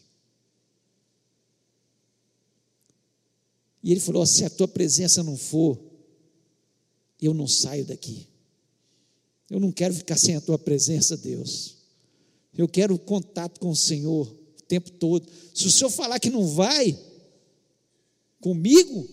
[3.82, 5.78] E ele falou: se a tua presença não for,
[7.20, 8.29] eu não saio daqui.
[9.50, 11.76] Eu não quero ficar sem a tua presença, Deus.
[12.56, 15.28] Eu quero contato com o Senhor tempo todo.
[15.52, 16.96] Se o senhor falar que não vai
[18.40, 19.08] comigo,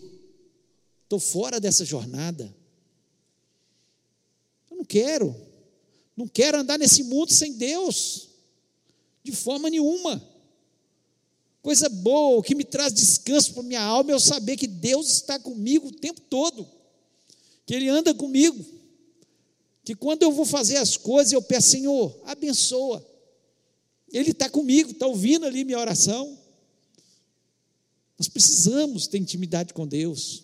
[1.03, 2.55] estou fora dessa jornada.
[4.69, 5.35] Eu não quero.
[6.15, 8.29] Não quero andar nesse mundo sem Deus,
[9.23, 10.23] de forma nenhuma.
[11.61, 15.09] Coisa boa, o que me traz descanso para minha alma é eu saber que Deus
[15.11, 16.67] está comigo o tempo todo,
[17.65, 18.63] que Ele anda comigo,
[19.87, 23.01] que quando eu vou fazer as coisas eu peço, Senhor, abençoa,
[24.11, 26.37] ele está comigo, está ouvindo ali minha oração.
[28.19, 30.43] Nós precisamos ter intimidade com Deus.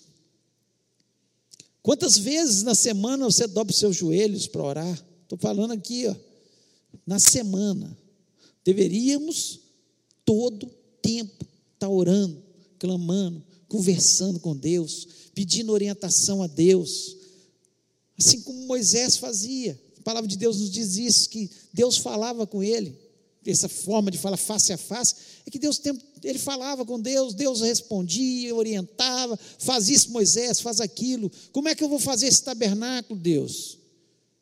[1.82, 5.06] Quantas vezes na semana você dobra os seus joelhos para orar?
[5.23, 6.15] Estou falando aqui, ó,
[7.06, 7.97] na semana.
[8.63, 9.60] Deveríamos
[10.23, 12.41] todo tempo estar tá orando,
[12.79, 17.17] clamando, conversando com Deus, pedindo orientação a Deus.
[18.17, 19.80] Assim como Moisés fazia.
[19.99, 23.04] A palavra de Deus nos diz isso, que Deus falava com ele
[23.52, 25.82] essa forma de falar face a face, é que Deus
[26.23, 31.32] ele falava com Deus, Deus respondia, orientava, faz isso, Moisés, faz aquilo.
[31.52, 33.78] Como é que eu vou fazer esse tabernáculo, Deus?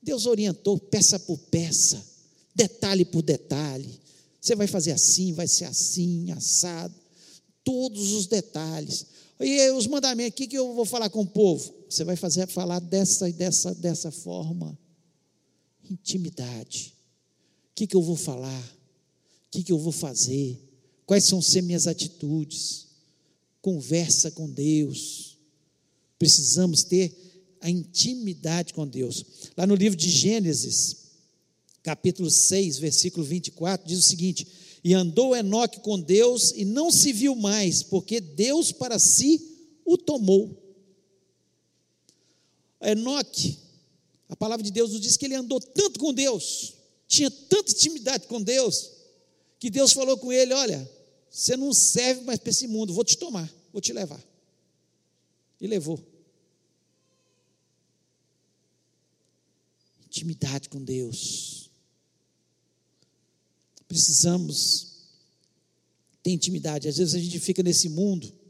[0.02, 2.04] Deus orientou peça por peça,
[2.54, 4.00] detalhe por detalhe.
[4.40, 6.94] Você vai fazer assim, vai ser assim, assado,
[7.64, 9.06] todos os detalhes.
[9.40, 11.81] E os mandamentos, o que, que eu vou falar com o povo?
[11.92, 14.80] Você vai fazer falar dessa e dessa, dessa forma.
[15.90, 16.96] Intimidade.
[17.70, 18.64] O que, que eu vou falar?
[19.48, 20.58] O que, que eu vou fazer?
[21.06, 22.88] Quais são ser minhas atitudes?
[23.62, 25.38] Conversa com Deus.
[26.18, 27.14] Precisamos ter
[27.60, 29.26] a intimidade com Deus.
[29.58, 30.96] Lá no livro de Gênesis,
[31.84, 34.48] capítulo 6, versículo 24, diz o seguinte:
[34.82, 39.42] E andou Enoque com Deus e não se viu mais, porque Deus para si
[39.84, 40.61] o tomou.
[42.82, 43.60] Enoque,
[44.28, 46.74] a palavra de Deus nos diz que ele andou tanto com Deus,
[47.08, 48.92] tinha tanta intimidade com Deus,
[49.60, 50.90] que Deus falou com ele: Olha,
[51.30, 54.22] você não serve mais para esse mundo, vou te tomar, vou te levar.
[55.60, 56.00] E levou.
[60.06, 61.70] Intimidade com Deus.
[63.88, 64.88] Precisamos
[66.24, 66.88] ter intimidade.
[66.88, 68.41] Às vezes a gente fica nesse mundo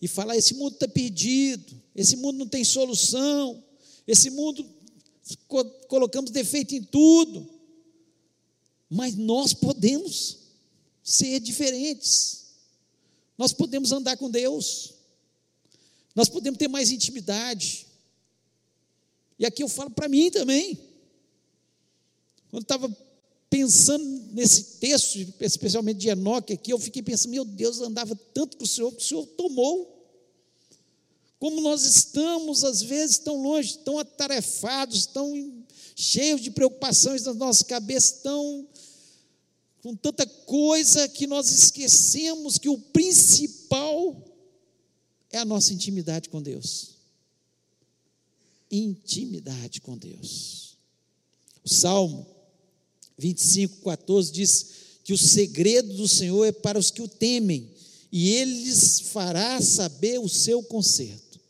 [0.00, 3.62] e fala: esse mundo está perdido, esse mundo não tem solução,
[4.06, 4.66] esse mundo
[5.88, 7.48] colocamos defeito em tudo.
[8.90, 10.38] Mas nós podemos
[11.02, 12.46] ser diferentes.
[13.36, 14.94] Nós podemos andar com Deus.
[16.14, 17.86] Nós podemos ter mais intimidade.
[19.38, 20.78] E aqui eu falo para mim também.
[22.50, 22.88] Quando estava
[23.50, 28.64] pensando nesse texto, especialmente de Enoque aqui, eu fiquei pensando, meu Deus, andava tanto com
[28.64, 29.96] o Senhor, que o Senhor tomou.
[31.38, 37.62] Como nós estamos, às vezes, tão longe, tão atarefados, tão cheios de preocupações nas nossas
[37.62, 38.66] cabeças, tão
[39.82, 44.24] com tanta coisa que nós esquecemos que o principal
[45.30, 46.96] é a nossa intimidade com Deus.
[48.70, 50.76] Intimidade com Deus.
[51.64, 52.37] O Salmo
[53.18, 54.66] 25, 14 diz
[55.02, 57.70] que o segredo do Senhor é para os que o temem,
[58.10, 61.40] e ele lhes fará saber o seu conserto.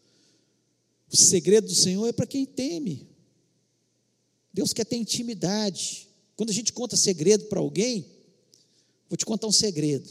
[1.10, 3.06] O segredo do Senhor é para quem teme.
[4.52, 6.08] Deus quer ter intimidade.
[6.36, 8.04] Quando a gente conta segredo para alguém,
[9.08, 10.08] vou te contar um segredo.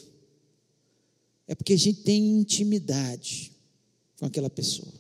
[1.47, 3.51] É porque a gente tem intimidade
[4.19, 4.93] com aquela pessoa.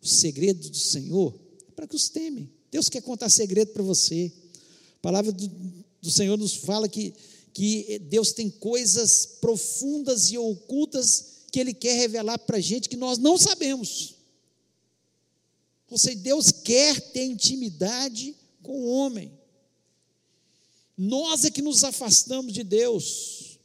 [0.00, 1.38] O segredo do Senhor
[1.68, 2.50] é para que os temem.
[2.70, 4.32] Deus quer contar segredo para você.
[4.98, 5.48] A palavra do,
[6.02, 7.14] do Senhor nos fala que,
[7.52, 12.96] que Deus tem coisas profundas e ocultas que Ele quer revelar para a gente que
[12.96, 14.16] nós não sabemos.
[15.90, 19.32] Ou seja, Deus quer ter intimidade com o homem.
[20.96, 23.58] Nós é que nos afastamos de Deus.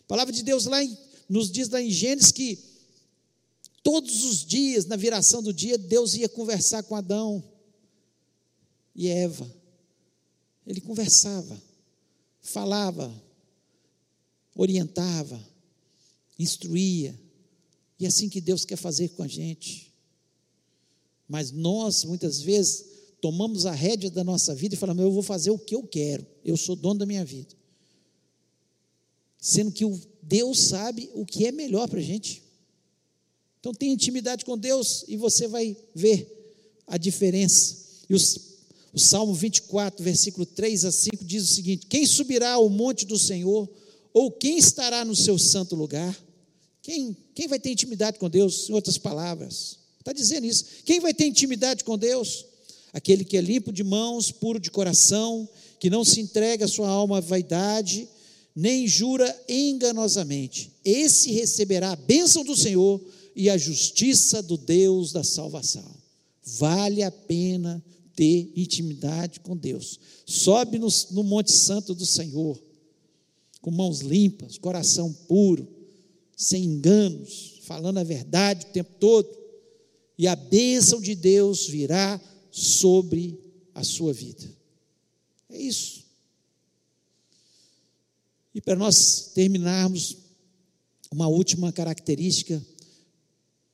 [0.00, 0.96] A palavra de Deus lá em,
[1.28, 2.58] nos diz lá em Gênesis que
[3.82, 7.42] todos os dias, na viração do dia, Deus ia conversar com Adão
[8.94, 9.50] e Eva.
[10.66, 11.60] Ele conversava,
[12.40, 13.12] falava,
[14.54, 15.40] orientava,
[16.38, 17.18] instruía.
[17.98, 19.92] E é assim que Deus quer fazer com a gente.
[21.28, 22.84] Mas nós, muitas vezes,
[23.20, 26.26] tomamos a rédea da nossa vida e falamos: eu vou fazer o que eu quero,
[26.44, 27.54] eu sou dono da minha vida.
[29.38, 29.84] Sendo que
[30.22, 32.42] Deus sabe o que é melhor para a gente.
[33.60, 36.30] Então, tenha intimidade com Deus e você vai ver
[36.86, 37.76] a diferença.
[38.08, 38.53] E os,
[38.94, 43.18] o Salmo 24, versículo 3 a 5 diz o seguinte: Quem subirá ao monte do
[43.18, 43.68] Senhor,
[44.12, 46.16] ou quem estará no seu santo lugar?
[46.80, 48.68] Quem, quem vai ter intimidade com Deus?
[48.68, 50.66] Em outras palavras, Está dizendo isso.
[50.84, 52.44] Quem vai ter intimidade com Deus?
[52.92, 55.48] Aquele que é limpo de mãos, puro de coração,
[55.80, 58.06] que não se entrega a sua alma à vaidade,
[58.54, 60.70] nem jura enganosamente.
[60.84, 63.00] Esse receberá a bênção do Senhor
[63.34, 65.90] e a justiça do Deus da salvação.
[66.44, 67.82] Vale a pena
[68.14, 69.98] ter intimidade com Deus.
[70.26, 72.60] Sobe no, no Monte Santo do Senhor,
[73.60, 75.66] com mãos limpas, coração puro,
[76.36, 79.44] sem enganos, falando a verdade o tempo todo
[80.16, 83.38] e a bênção de Deus virá sobre
[83.74, 84.44] a sua vida.
[85.50, 86.04] É isso.
[88.54, 90.16] E para nós terminarmos,
[91.10, 92.64] uma última característica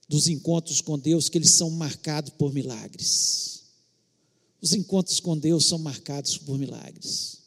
[0.08, 3.59] dos encontros com Deus, que eles são marcados por milagres.
[4.60, 7.38] Os encontros com Deus são marcados por milagres.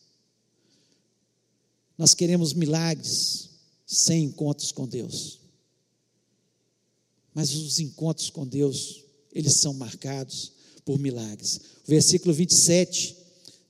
[1.98, 3.50] Nós queremos milagres
[3.86, 5.40] sem encontros com Deus.
[7.34, 10.52] Mas os encontros com Deus, eles são marcados
[10.84, 11.58] por milagres.
[11.86, 13.16] O versículo 27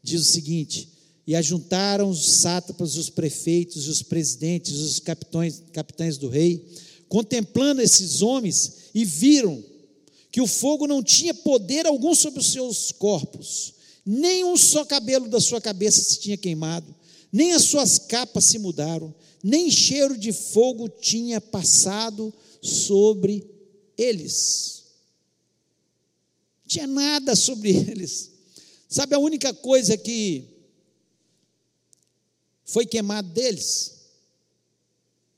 [0.02, 0.90] diz o seguinte:
[1.28, 6.66] E ajuntaram os sátrapas, os prefeitos, os presidentes, os capitães, capitães do rei,
[7.08, 9.64] contemplando esses homens, e viram
[10.34, 15.30] que o fogo não tinha poder algum sobre os seus corpos, nem um só cabelo
[15.30, 16.94] da sua cabeça se tinha queimado,
[17.32, 19.14] nem as suas capas se mudaram,
[19.44, 23.48] nem cheiro de fogo tinha passado sobre
[23.96, 24.86] eles.
[26.64, 28.32] Não tinha nada sobre eles.
[28.90, 30.46] Sabe a única coisa que
[32.66, 34.00] foi queimado deles?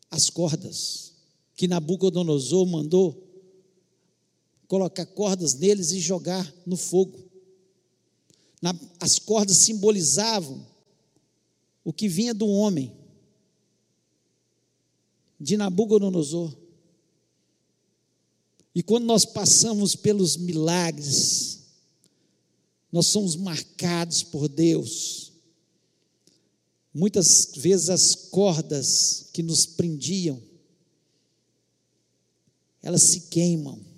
[0.09, 1.11] As cordas
[1.53, 3.24] que Nabucodonosor mandou
[4.67, 7.23] colocar cordas neles e jogar no fogo.
[8.99, 10.65] as cordas simbolizavam
[11.83, 12.91] o que vinha do homem,
[15.39, 16.55] de Nabucodonosor.
[18.73, 21.61] E quando nós passamos pelos milagres,
[22.91, 25.31] nós somos marcados por Deus.
[26.93, 30.41] Muitas vezes as cordas que nos prendiam,
[32.81, 33.94] elas se queimam.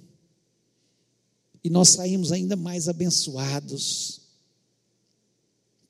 [1.68, 4.22] E nós saímos ainda mais abençoados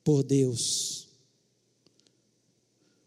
[0.02, 1.06] por Deus.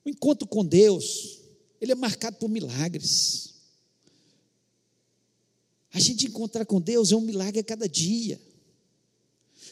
[0.06, 1.42] O encontro com Deus,
[1.82, 3.56] ele é marcado por milagres.
[5.92, 8.40] A gente encontrar com Deus é um milagre a cada dia.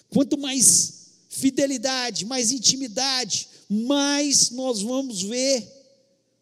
[0.09, 5.65] Quanto mais fidelidade, mais intimidade, mais nós vamos ver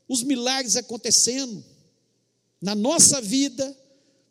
[0.07, 1.63] os milagres acontecendo
[2.59, 3.77] na nossa vida,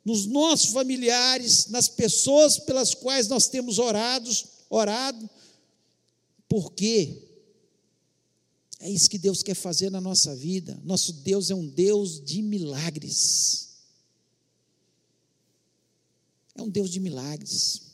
[0.06, 5.28] nos nossos familiares, nas pessoas pelas quais nós temos orados, orado.
[6.48, 7.22] Por quê?
[8.80, 10.80] É isso que Deus quer fazer na nossa vida.
[10.82, 13.70] Nosso Deus é um Deus de milagres.
[16.54, 17.86] É um Deus de milagres.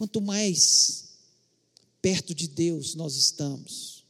[0.00, 1.10] quanto mais
[2.00, 4.02] perto de Deus nós estamos,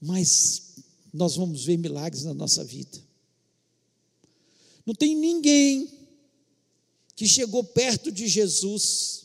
[0.00, 0.76] mais
[1.14, 3.00] nós vamos ver milagres na nossa vida.
[4.84, 5.88] Não tem ninguém
[7.14, 9.22] que chegou perto de Jesus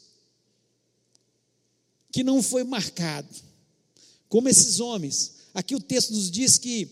[2.11, 3.35] que não foi marcado,
[4.27, 5.33] como esses homens.
[5.51, 6.87] Aqui o texto nos diz que,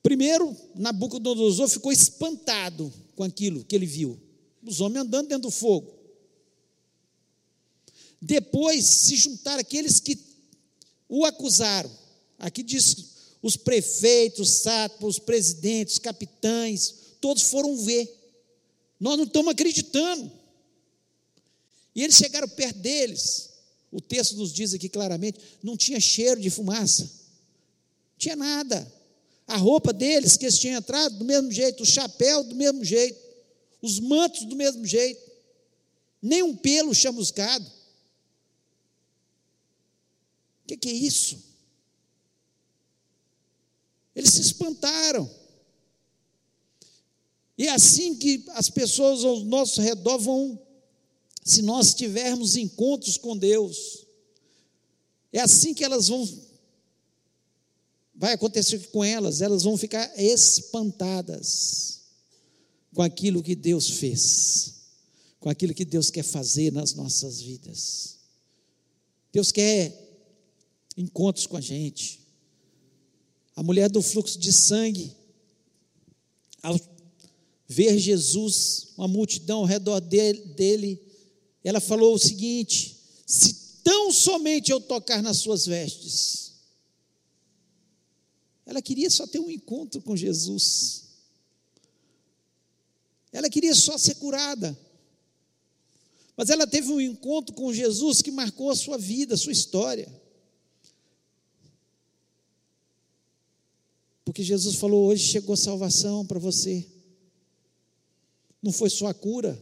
[0.00, 4.18] primeiro, Nabucodonosor ficou espantado com aquilo que ele viu,
[4.64, 5.92] os homens andando dentro do fogo.
[8.22, 10.18] Depois se juntaram aqueles que
[11.08, 11.90] o acusaram.
[12.38, 18.14] Aqui diz os prefeitos, sátrapas, os presidentes, os capitães, todos foram ver.
[18.98, 20.30] Nós não estamos acreditando.
[21.94, 23.50] E eles chegaram perto deles.
[23.90, 28.92] O texto nos diz aqui claramente: não tinha cheiro de fumaça, não tinha nada.
[29.46, 33.18] A roupa deles, que eles tinham entrado, do mesmo jeito, o chapéu do mesmo jeito,
[33.80, 35.20] os mantos do mesmo jeito,
[36.20, 37.64] nem um pelo chamuscado.
[40.64, 41.42] O que, que é isso?
[44.18, 45.30] Eles se espantaram.
[47.56, 50.60] E é assim que as pessoas ao nosso redor vão,
[51.44, 54.04] se nós tivermos encontros com Deus,
[55.32, 56.28] é assim que elas vão,
[58.12, 62.00] vai acontecer com elas, elas vão ficar espantadas
[62.92, 64.74] com aquilo que Deus fez,
[65.38, 68.18] com aquilo que Deus quer fazer nas nossas vidas.
[69.32, 69.96] Deus quer
[70.96, 72.26] encontros com a gente.
[73.58, 75.12] A mulher do fluxo de sangue,
[76.62, 76.78] ao
[77.66, 81.02] ver Jesus, uma multidão ao redor dele,
[81.64, 82.96] ela falou o seguinte:
[83.26, 86.52] se tão somente eu tocar nas suas vestes,
[88.64, 91.06] ela queria só ter um encontro com Jesus,
[93.32, 94.78] ela queria só ser curada,
[96.36, 100.08] mas ela teve um encontro com Jesus que marcou a sua vida, a sua história.
[104.28, 106.86] Porque Jesus falou: hoje chegou salvação para você.
[108.62, 109.58] Não foi só a cura,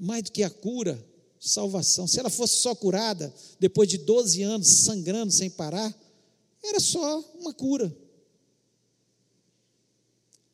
[0.00, 1.06] mais do que a cura,
[1.38, 2.06] salvação.
[2.06, 5.94] Se ela fosse só curada, depois de 12 anos sangrando sem parar,
[6.62, 7.94] era só uma cura.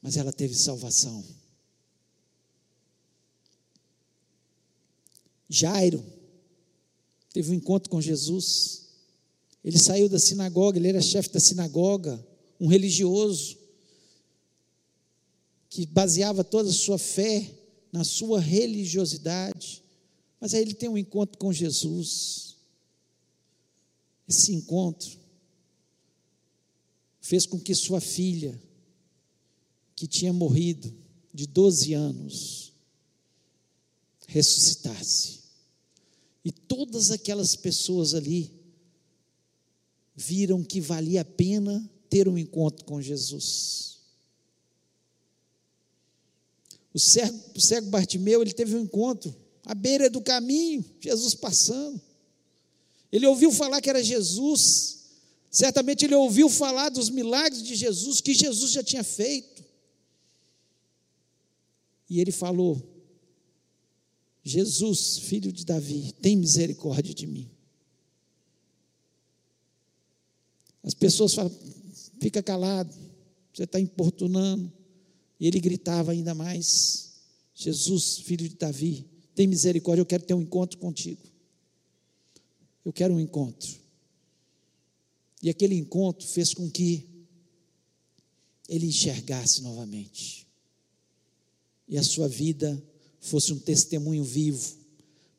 [0.02, 1.24] Mas ela teve salvação.
[5.48, 6.04] Jairo
[7.32, 8.89] teve um encontro com Jesus.
[9.64, 12.24] Ele saiu da sinagoga, ele era chefe da sinagoga,
[12.58, 13.58] um religioso,
[15.68, 17.54] que baseava toda a sua fé
[17.92, 19.82] na sua religiosidade.
[20.40, 22.56] Mas aí ele tem um encontro com Jesus.
[24.26, 25.18] Esse encontro
[27.20, 28.61] fez com que sua filha,
[29.94, 30.92] que tinha morrido
[31.32, 32.72] de 12 anos,
[34.26, 35.40] ressuscitasse.
[36.44, 38.59] E todas aquelas pessoas ali
[40.20, 44.00] viram que valia a pena ter um encontro com Jesus.
[46.92, 52.00] O cego, o cego Bartimeu, ele teve um encontro à beira do caminho, Jesus passando.
[53.10, 54.98] Ele ouviu falar que era Jesus.
[55.50, 59.64] Certamente ele ouviu falar dos milagres de Jesus, que Jesus já tinha feito.
[62.10, 62.80] E ele falou:
[64.44, 67.50] Jesus, filho de Davi, tem misericórdia de mim.
[70.83, 71.53] As pessoas falam,
[72.20, 72.95] fica calado,
[73.53, 74.72] você está importunando.
[75.39, 77.12] E ele gritava ainda mais:
[77.55, 81.22] Jesus, filho de Davi, tem misericórdia, eu quero ter um encontro contigo.
[82.85, 83.68] Eu quero um encontro.
[85.43, 87.07] E aquele encontro fez com que
[88.68, 90.47] ele enxergasse novamente.
[91.89, 92.81] E a sua vida
[93.20, 94.78] fosse um testemunho vivo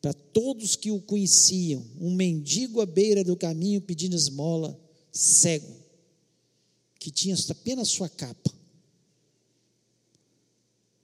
[0.01, 4.77] para todos que o conheciam, um mendigo à beira do caminho pedindo esmola,
[5.11, 5.75] cego,
[6.99, 8.51] que tinha apenas sua capa.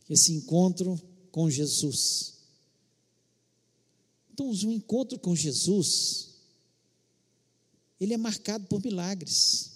[0.10, 1.00] Esse encontro
[1.32, 2.36] com Jesus.
[4.32, 6.36] Então, um encontro com Jesus,
[8.00, 9.72] ele é marcado por milagres.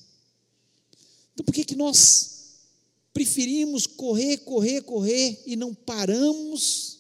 [1.33, 2.59] Então, por que, que nós
[3.11, 6.99] preferimos correr, correr, correr e não paramos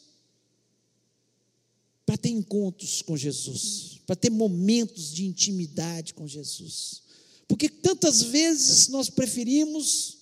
[2.05, 7.03] para ter encontros com Jesus, para ter momentos de intimidade com Jesus?
[7.51, 10.19] Porque tantas vezes nós preferimos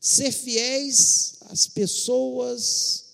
[0.00, 3.04] ser fiéis às pessoas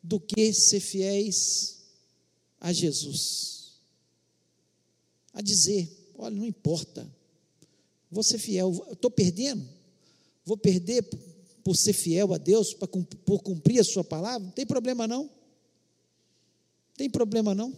[0.00, 1.78] do que ser fiéis
[2.60, 3.72] a Jesus.
[5.32, 7.04] A dizer: olha, não importa,
[8.08, 9.68] vou ser fiel, estou perdendo,
[10.44, 11.02] vou perder
[11.64, 15.28] por ser fiel a Deus, por cumprir a sua palavra, não tem problema não.
[16.96, 17.76] Tem problema não.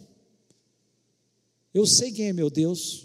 [1.73, 3.04] Eu sei quem é meu Deus.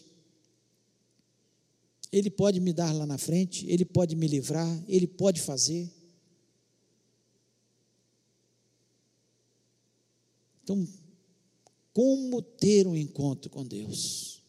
[2.12, 5.88] Ele pode me dar lá na frente, ele pode me livrar, ele pode fazer.
[10.62, 10.86] Então,
[11.92, 14.42] como ter um encontro com Deus?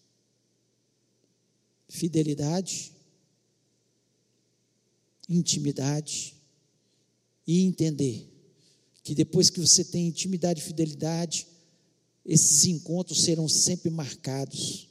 [1.87, 2.91] Fidelidade,
[5.27, 6.35] intimidade
[7.45, 8.27] e entender
[9.03, 11.47] que depois que você tem intimidade e fidelidade,
[12.25, 14.87] esses encontros serão sempre marcados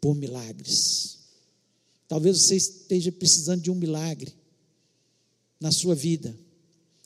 [0.00, 1.17] por milagres.
[2.08, 4.34] Talvez você esteja precisando de um milagre
[5.60, 6.36] na sua vida.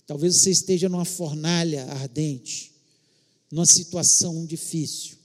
[0.07, 2.73] Talvez você esteja numa fornalha ardente,
[3.51, 5.17] numa situação difícil.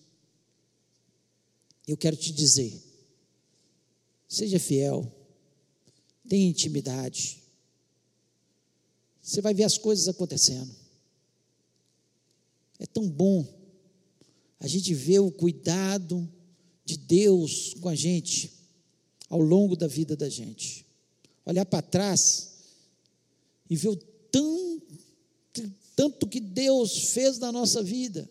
[1.87, 2.81] Eu quero te dizer,
[4.27, 5.09] seja fiel,
[6.27, 7.43] tenha intimidade.
[9.21, 10.73] Você vai ver as coisas acontecendo.
[12.79, 13.45] É tão bom
[14.59, 16.27] a gente ver o cuidado
[16.83, 18.56] de Deus com a gente
[19.29, 20.85] ao longo da vida da gente.
[21.45, 22.51] Olhar para trás
[23.69, 24.81] e ver o tão,
[25.95, 28.29] tanto que Deus fez na nossa vida.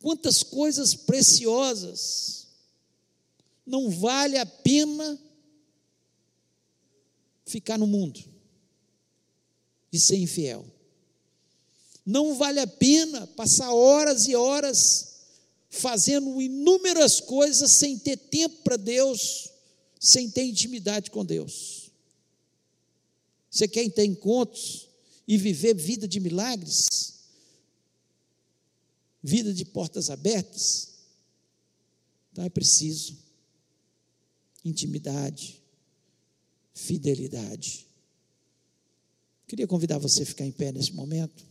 [0.00, 2.44] Quantas coisas preciosas.
[3.66, 5.18] Não vale a pena
[7.46, 8.22] ficar no mundo
[9.90, 10.66] e ser infiel.
[12.04, 15.13] Não vale a pena passar horas e horas
[15.74, 19.50] fazendo inúmeras coisas sem ter tempo para Deus,
[20.00, 21.90] sem ter intimidade com Deus.
[23.50, 24.88] Você quer ter encontros
[25.26, 26.88] e viver vida de milagres?
[29.22, 30.88] Vida de portas abertas?
[32.32, 33.16] Então é preciso
[34.64, 35.62] intimidade,
[36.74, 37.86] fidelidade.
[39.46, 41.46] Queria convidar você a ficar em pé nesse momento.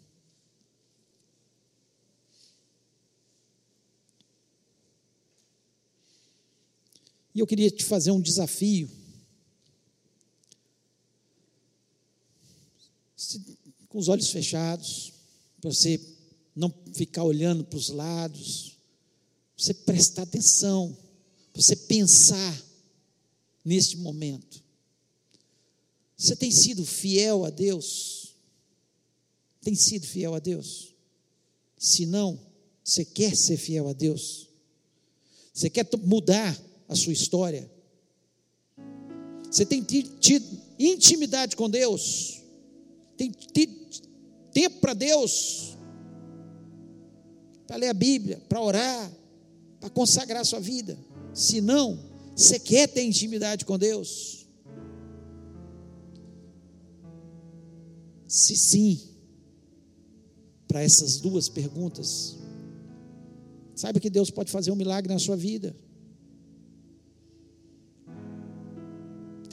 [7.34, 8.90] E eu queria te fazer um desafio.
[13.88, 15.14] Com os olhos fechados,
[15.60, 16.00] para você
[16.56, 18.78] não ficar olhando para os lados,
[19.58, 20.96] você prestar atenção,
[21.54, 22.64] você pensar
[23.64, 24.62] neste momento.
[26.18, 28.36] Você tem sido fiel a Deus?
[29.62, 30.94] Tem sido fiel a Deus?
[31.78, 32.40] Se não,
[32.84, 34.50] você quer ser fiel a Deus?
[35.54, 37.70] Você quer mudar a sua história?
[39.50, 40.46] Você tem tido
[40.80, 42.42] intimidade com Deus?
[43.16, 43.74] Tem tido
[44.52, 45.78] tempo para Deus?
[47.68, 49.12] Para ler a Bíblia, para orar,
[49.80, 50.98] para consagrar a sua vida?
[51.34, 52.00] Se não,
[52.36, 54.48] você quer ter intimidade com Deus?
[58.28, 59.00] Se sim,
[60.68, 62.36] para essas duas perguntas,
[63.76, 65.76] saiba que Deus pode fazer um milagre na sua vida.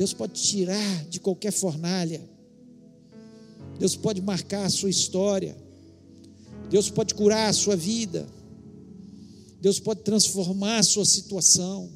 [0.00, 2.26] Deus pode tirar de qualquer fornalha.
[3.78, 5.54] Deus pode marcar a sua história.
[6.70, 8.26] Deus pode curar a sua vida.
[9.60, 11.92] Deus pode transformar a sua situação.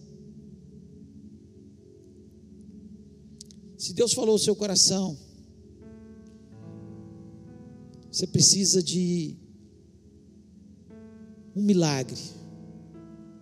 [3.78, 5.16] Se Deus falou o seu coração,
[8.12, 9.34] você precisa de
[11.56, 12.20] um milagre.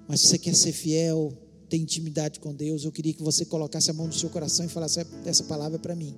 [0.06, 1.36] Mas se você quer ser fiel,
[1.72, 4.68] ter intimidade com Deus, eu queria que você colocasse a mão no seu coração e
[4.68, 6.14] falasse: essa palavra é para mim.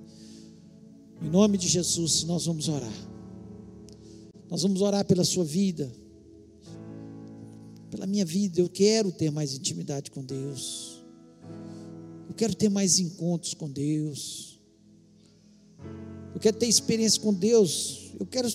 [1.21, 2.91] Em nome de Jesus, nós vamos orar.
[4.49, 5.89] Nós vamos orar pela sua vida,
[7.89, 8.59] pela minha vida.
[8.59, 11.01] Eu quero ter mais intimidade com Deus.
[12.27, 14.59] Eu quero ter mais encontros com Deus.
[16.33, 18.11] Eu quero ter experiência com Deus.
[18.19, 18.53] Eu quero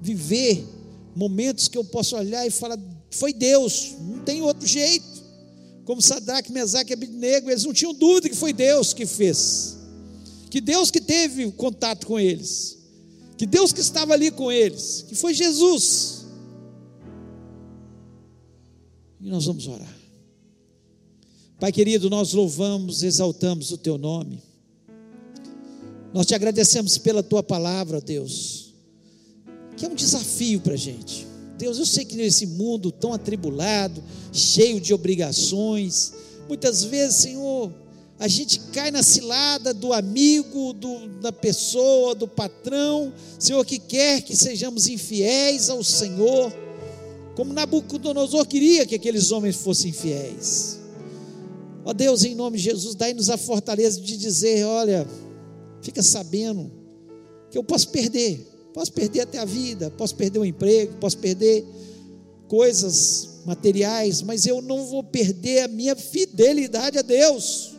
[0.00, 0.66] viver
[1.14, 2.78] momentos que eu possa olhar e falar:
[3.10, 5.15] foi Deus, não tem outro jeito
[5.86, 9.78] como Sadraque, Mesaque e Abednego, eles não tinham dúvida que foi Deus que fez,
[10.50, 12.76] que Deus que teve contato com eles,
[13.38, 16.26] que Deus que estava ali com eles, que foi Jesus.
[19.20, 19.96] E nós vamos orar.
[21.60, 24.42] Pai querido, nós louvamos, exaltamos o teu nome.
[26.12, 28.74] Nós te agradecemos pela tua palavra, Deus,
[29.76, 31.26] que é um desafio para a gente.
[31.56, 34.02] Deus, eu sei que nesse mundo tão atribulado,
[34.32, 36.12] cheio de obrigações,
[36.48, 37.72] muitas vezes, Senhor,
[38.18, 44.22] a gente cai na cilada do amigo, do, da pessoa, do patrão, Senhor, que quer
[44.22, 46.52] que sejamos infiéis ao Senhor,
[47.34, 50.78] como Nabucodonosor queria que aqueles homens fossem fiéis.
[51.84, 55.06] Ó Deus, em nome de Jesus, dai-nos a fortaleza de dizer: olha,
[55.82, 56.70] fica sabendo
[57.50, 58.44] que eu posso perder,
[58.76, 61.64] posso perder até a vida, posso perder o emprego, posso perder
[62.46, 67.72] coisas materiais, mas eu não vou perder a minha fidelidade a Deus.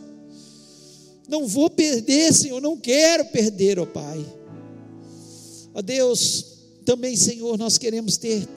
[1.28, 4.26] Não vou perder, Senhor, não quero perder, ó Pai.
[5.72, 6.44] Ó Deus,
[6.84, 8.48] também, Senhor, nós queremos ter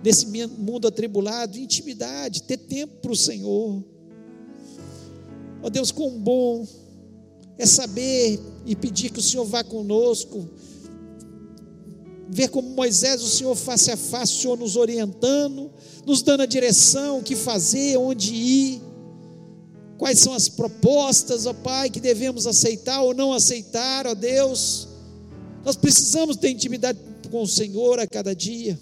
[0.00, 3.82] nesse mundo atribulado intimidade, ter tempo para o Senhor.
[5.60, 6.64] Ó Deus, quão bom
[7.58, 10.48] é saber e pedir que o Senhor vá conosco,
[12.30, 15.70] ver como Moisés, o Senhor face a face, o Senhor nos orientando,
[16.06, 18.82] nos dando a direção, o que fazer, onde ir,
[19.98, 24.88] quais são as propostas, ó Pai, que devemos aceitar ou não aceitar, ó Deus.
[25.64, 26.98] Nós precisamos ter intimidade
[27.30, 28.78] com o Senhor a cada dia,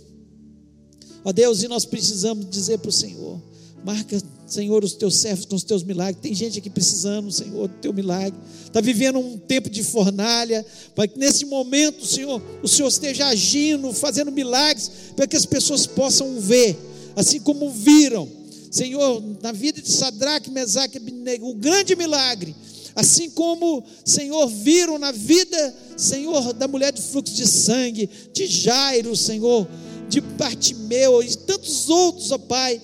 [1.24, 3.40] ó Deus, e nós precisamos dizer para o Senhor:
[3.82, 6.22] marca Senhor, os teus servos com os teus milagres.
[6.22, 8.38] Tem gente aqui precisando, Senhor, do teu milagre.
[8.64, 10.64] Está vivendo um tempo de fornalha.
[10.94, 15.86] Para que nesse momento, Senhor, o Senhor esteja agindo, fazendo milagres, para que as pessoas
[15.86, 16.78] possam ver,
[17.14, 18.26] assim como viram,
[18.70, 22.54] Senhor, na vida de Sadraque, Mesaque e Abednego, o grande milagre.
[22.94, 29.14] Assim como, Senhor, viram na vida, Senhor, da mulher de fluxo de sangue, de Jairo,
[29.14, 29.68] Senhor,
[30.08, 32.80] de Bartimeu e tantos outros, ó Pai,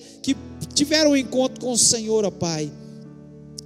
[0.75, 2.71] tiveram um encontro com o Senhor, ó Pai,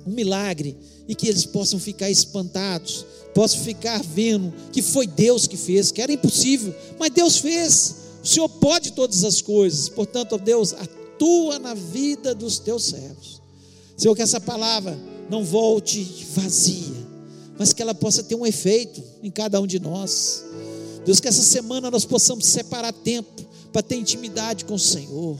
[0.05, 5.57] um milagre, e que eles possam ficar espantados, possam ficar vendo que foi Deus que
[5.57, 7.95] fez, que era impossível, mas Deus fez.
[8.23, 13.41] O Senhor pode todas as coisas, portanto, ó Deus, atua na vida dos teus servos.
[13.97, 14.97] Senhor, que essa palavra
[15.29, 16.95] não volte vazia,
[17.57, 20.45] mas que ela possa ter um efeito em cada um de nós.
[21.05, 23.43] Deus, que essa semana nós possamos separar tempo
[23.73, 25.37] para ter intimidade com o Senhor.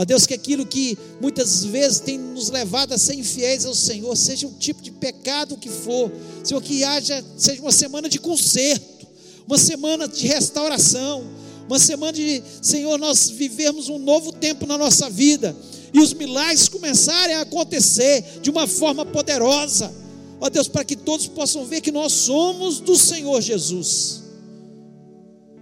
[0.00, 4.16] Ó Deus, que aquilo que muitas vezes tem nos levado a ser infiéis ao Senhor,
[4.16, 6.10] seja o tipo de pecado que for,
[6.42, 9.06] Senhor, que haja, seja uma semana de conserto,
[9.46, 11.22] uma semana de restauração,
[11.68, 15.54] uma semana de, Senhor, nós vivermos um novo tempo na nossa vida
[15.92, 19.92] e os milagres começarem a acontecer de uma forma poderosa.
[20.40, 24.22] Ó Deus, para que todos possam ver que nós somos do Senhor Jesus.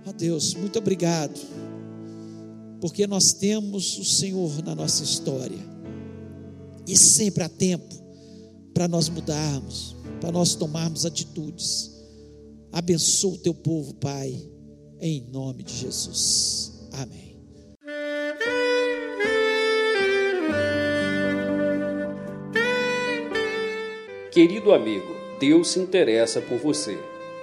[0.07, 1.68] Ó Deus, muito obrigado
[2.81, 5.59] porque nós temos o Senhor na nossa história,
[6.87, 7.95] e sempre há tempo
[8.73, 11.91] para nós mudarmos, para nós tomarmos atitudes.
[12.73, 14.35] Abençoa o teu povo, Pai,
[15.01, 16.89] em nome de Jesus.
[16.93, 17.37] Amém.
[24.33, 25.09] Querido amigo,
[25.41, 26.97] Deus se interessa por você.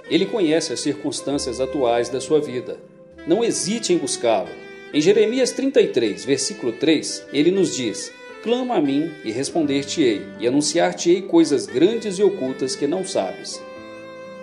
[0.08, 2.80] Ele conhece as circunstâncias atuais da sua vida.
[3.26, 8.12] Não hesite em buscá-lo em Jeremias 33, versículo 3, ele nos diz:
[8.42, 13.60] Clama a mim e responder-te-ei, e anunciar-te-ei coisas grandes e ocultas que não sabes.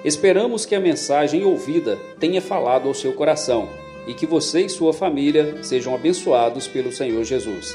[0.03, 3.69] Esperamos que a mensagem ouvida tenha falado ao seu coração
[4.05, 7.73] e que você e sua família sejam abençoados pelo Senhor Jesus.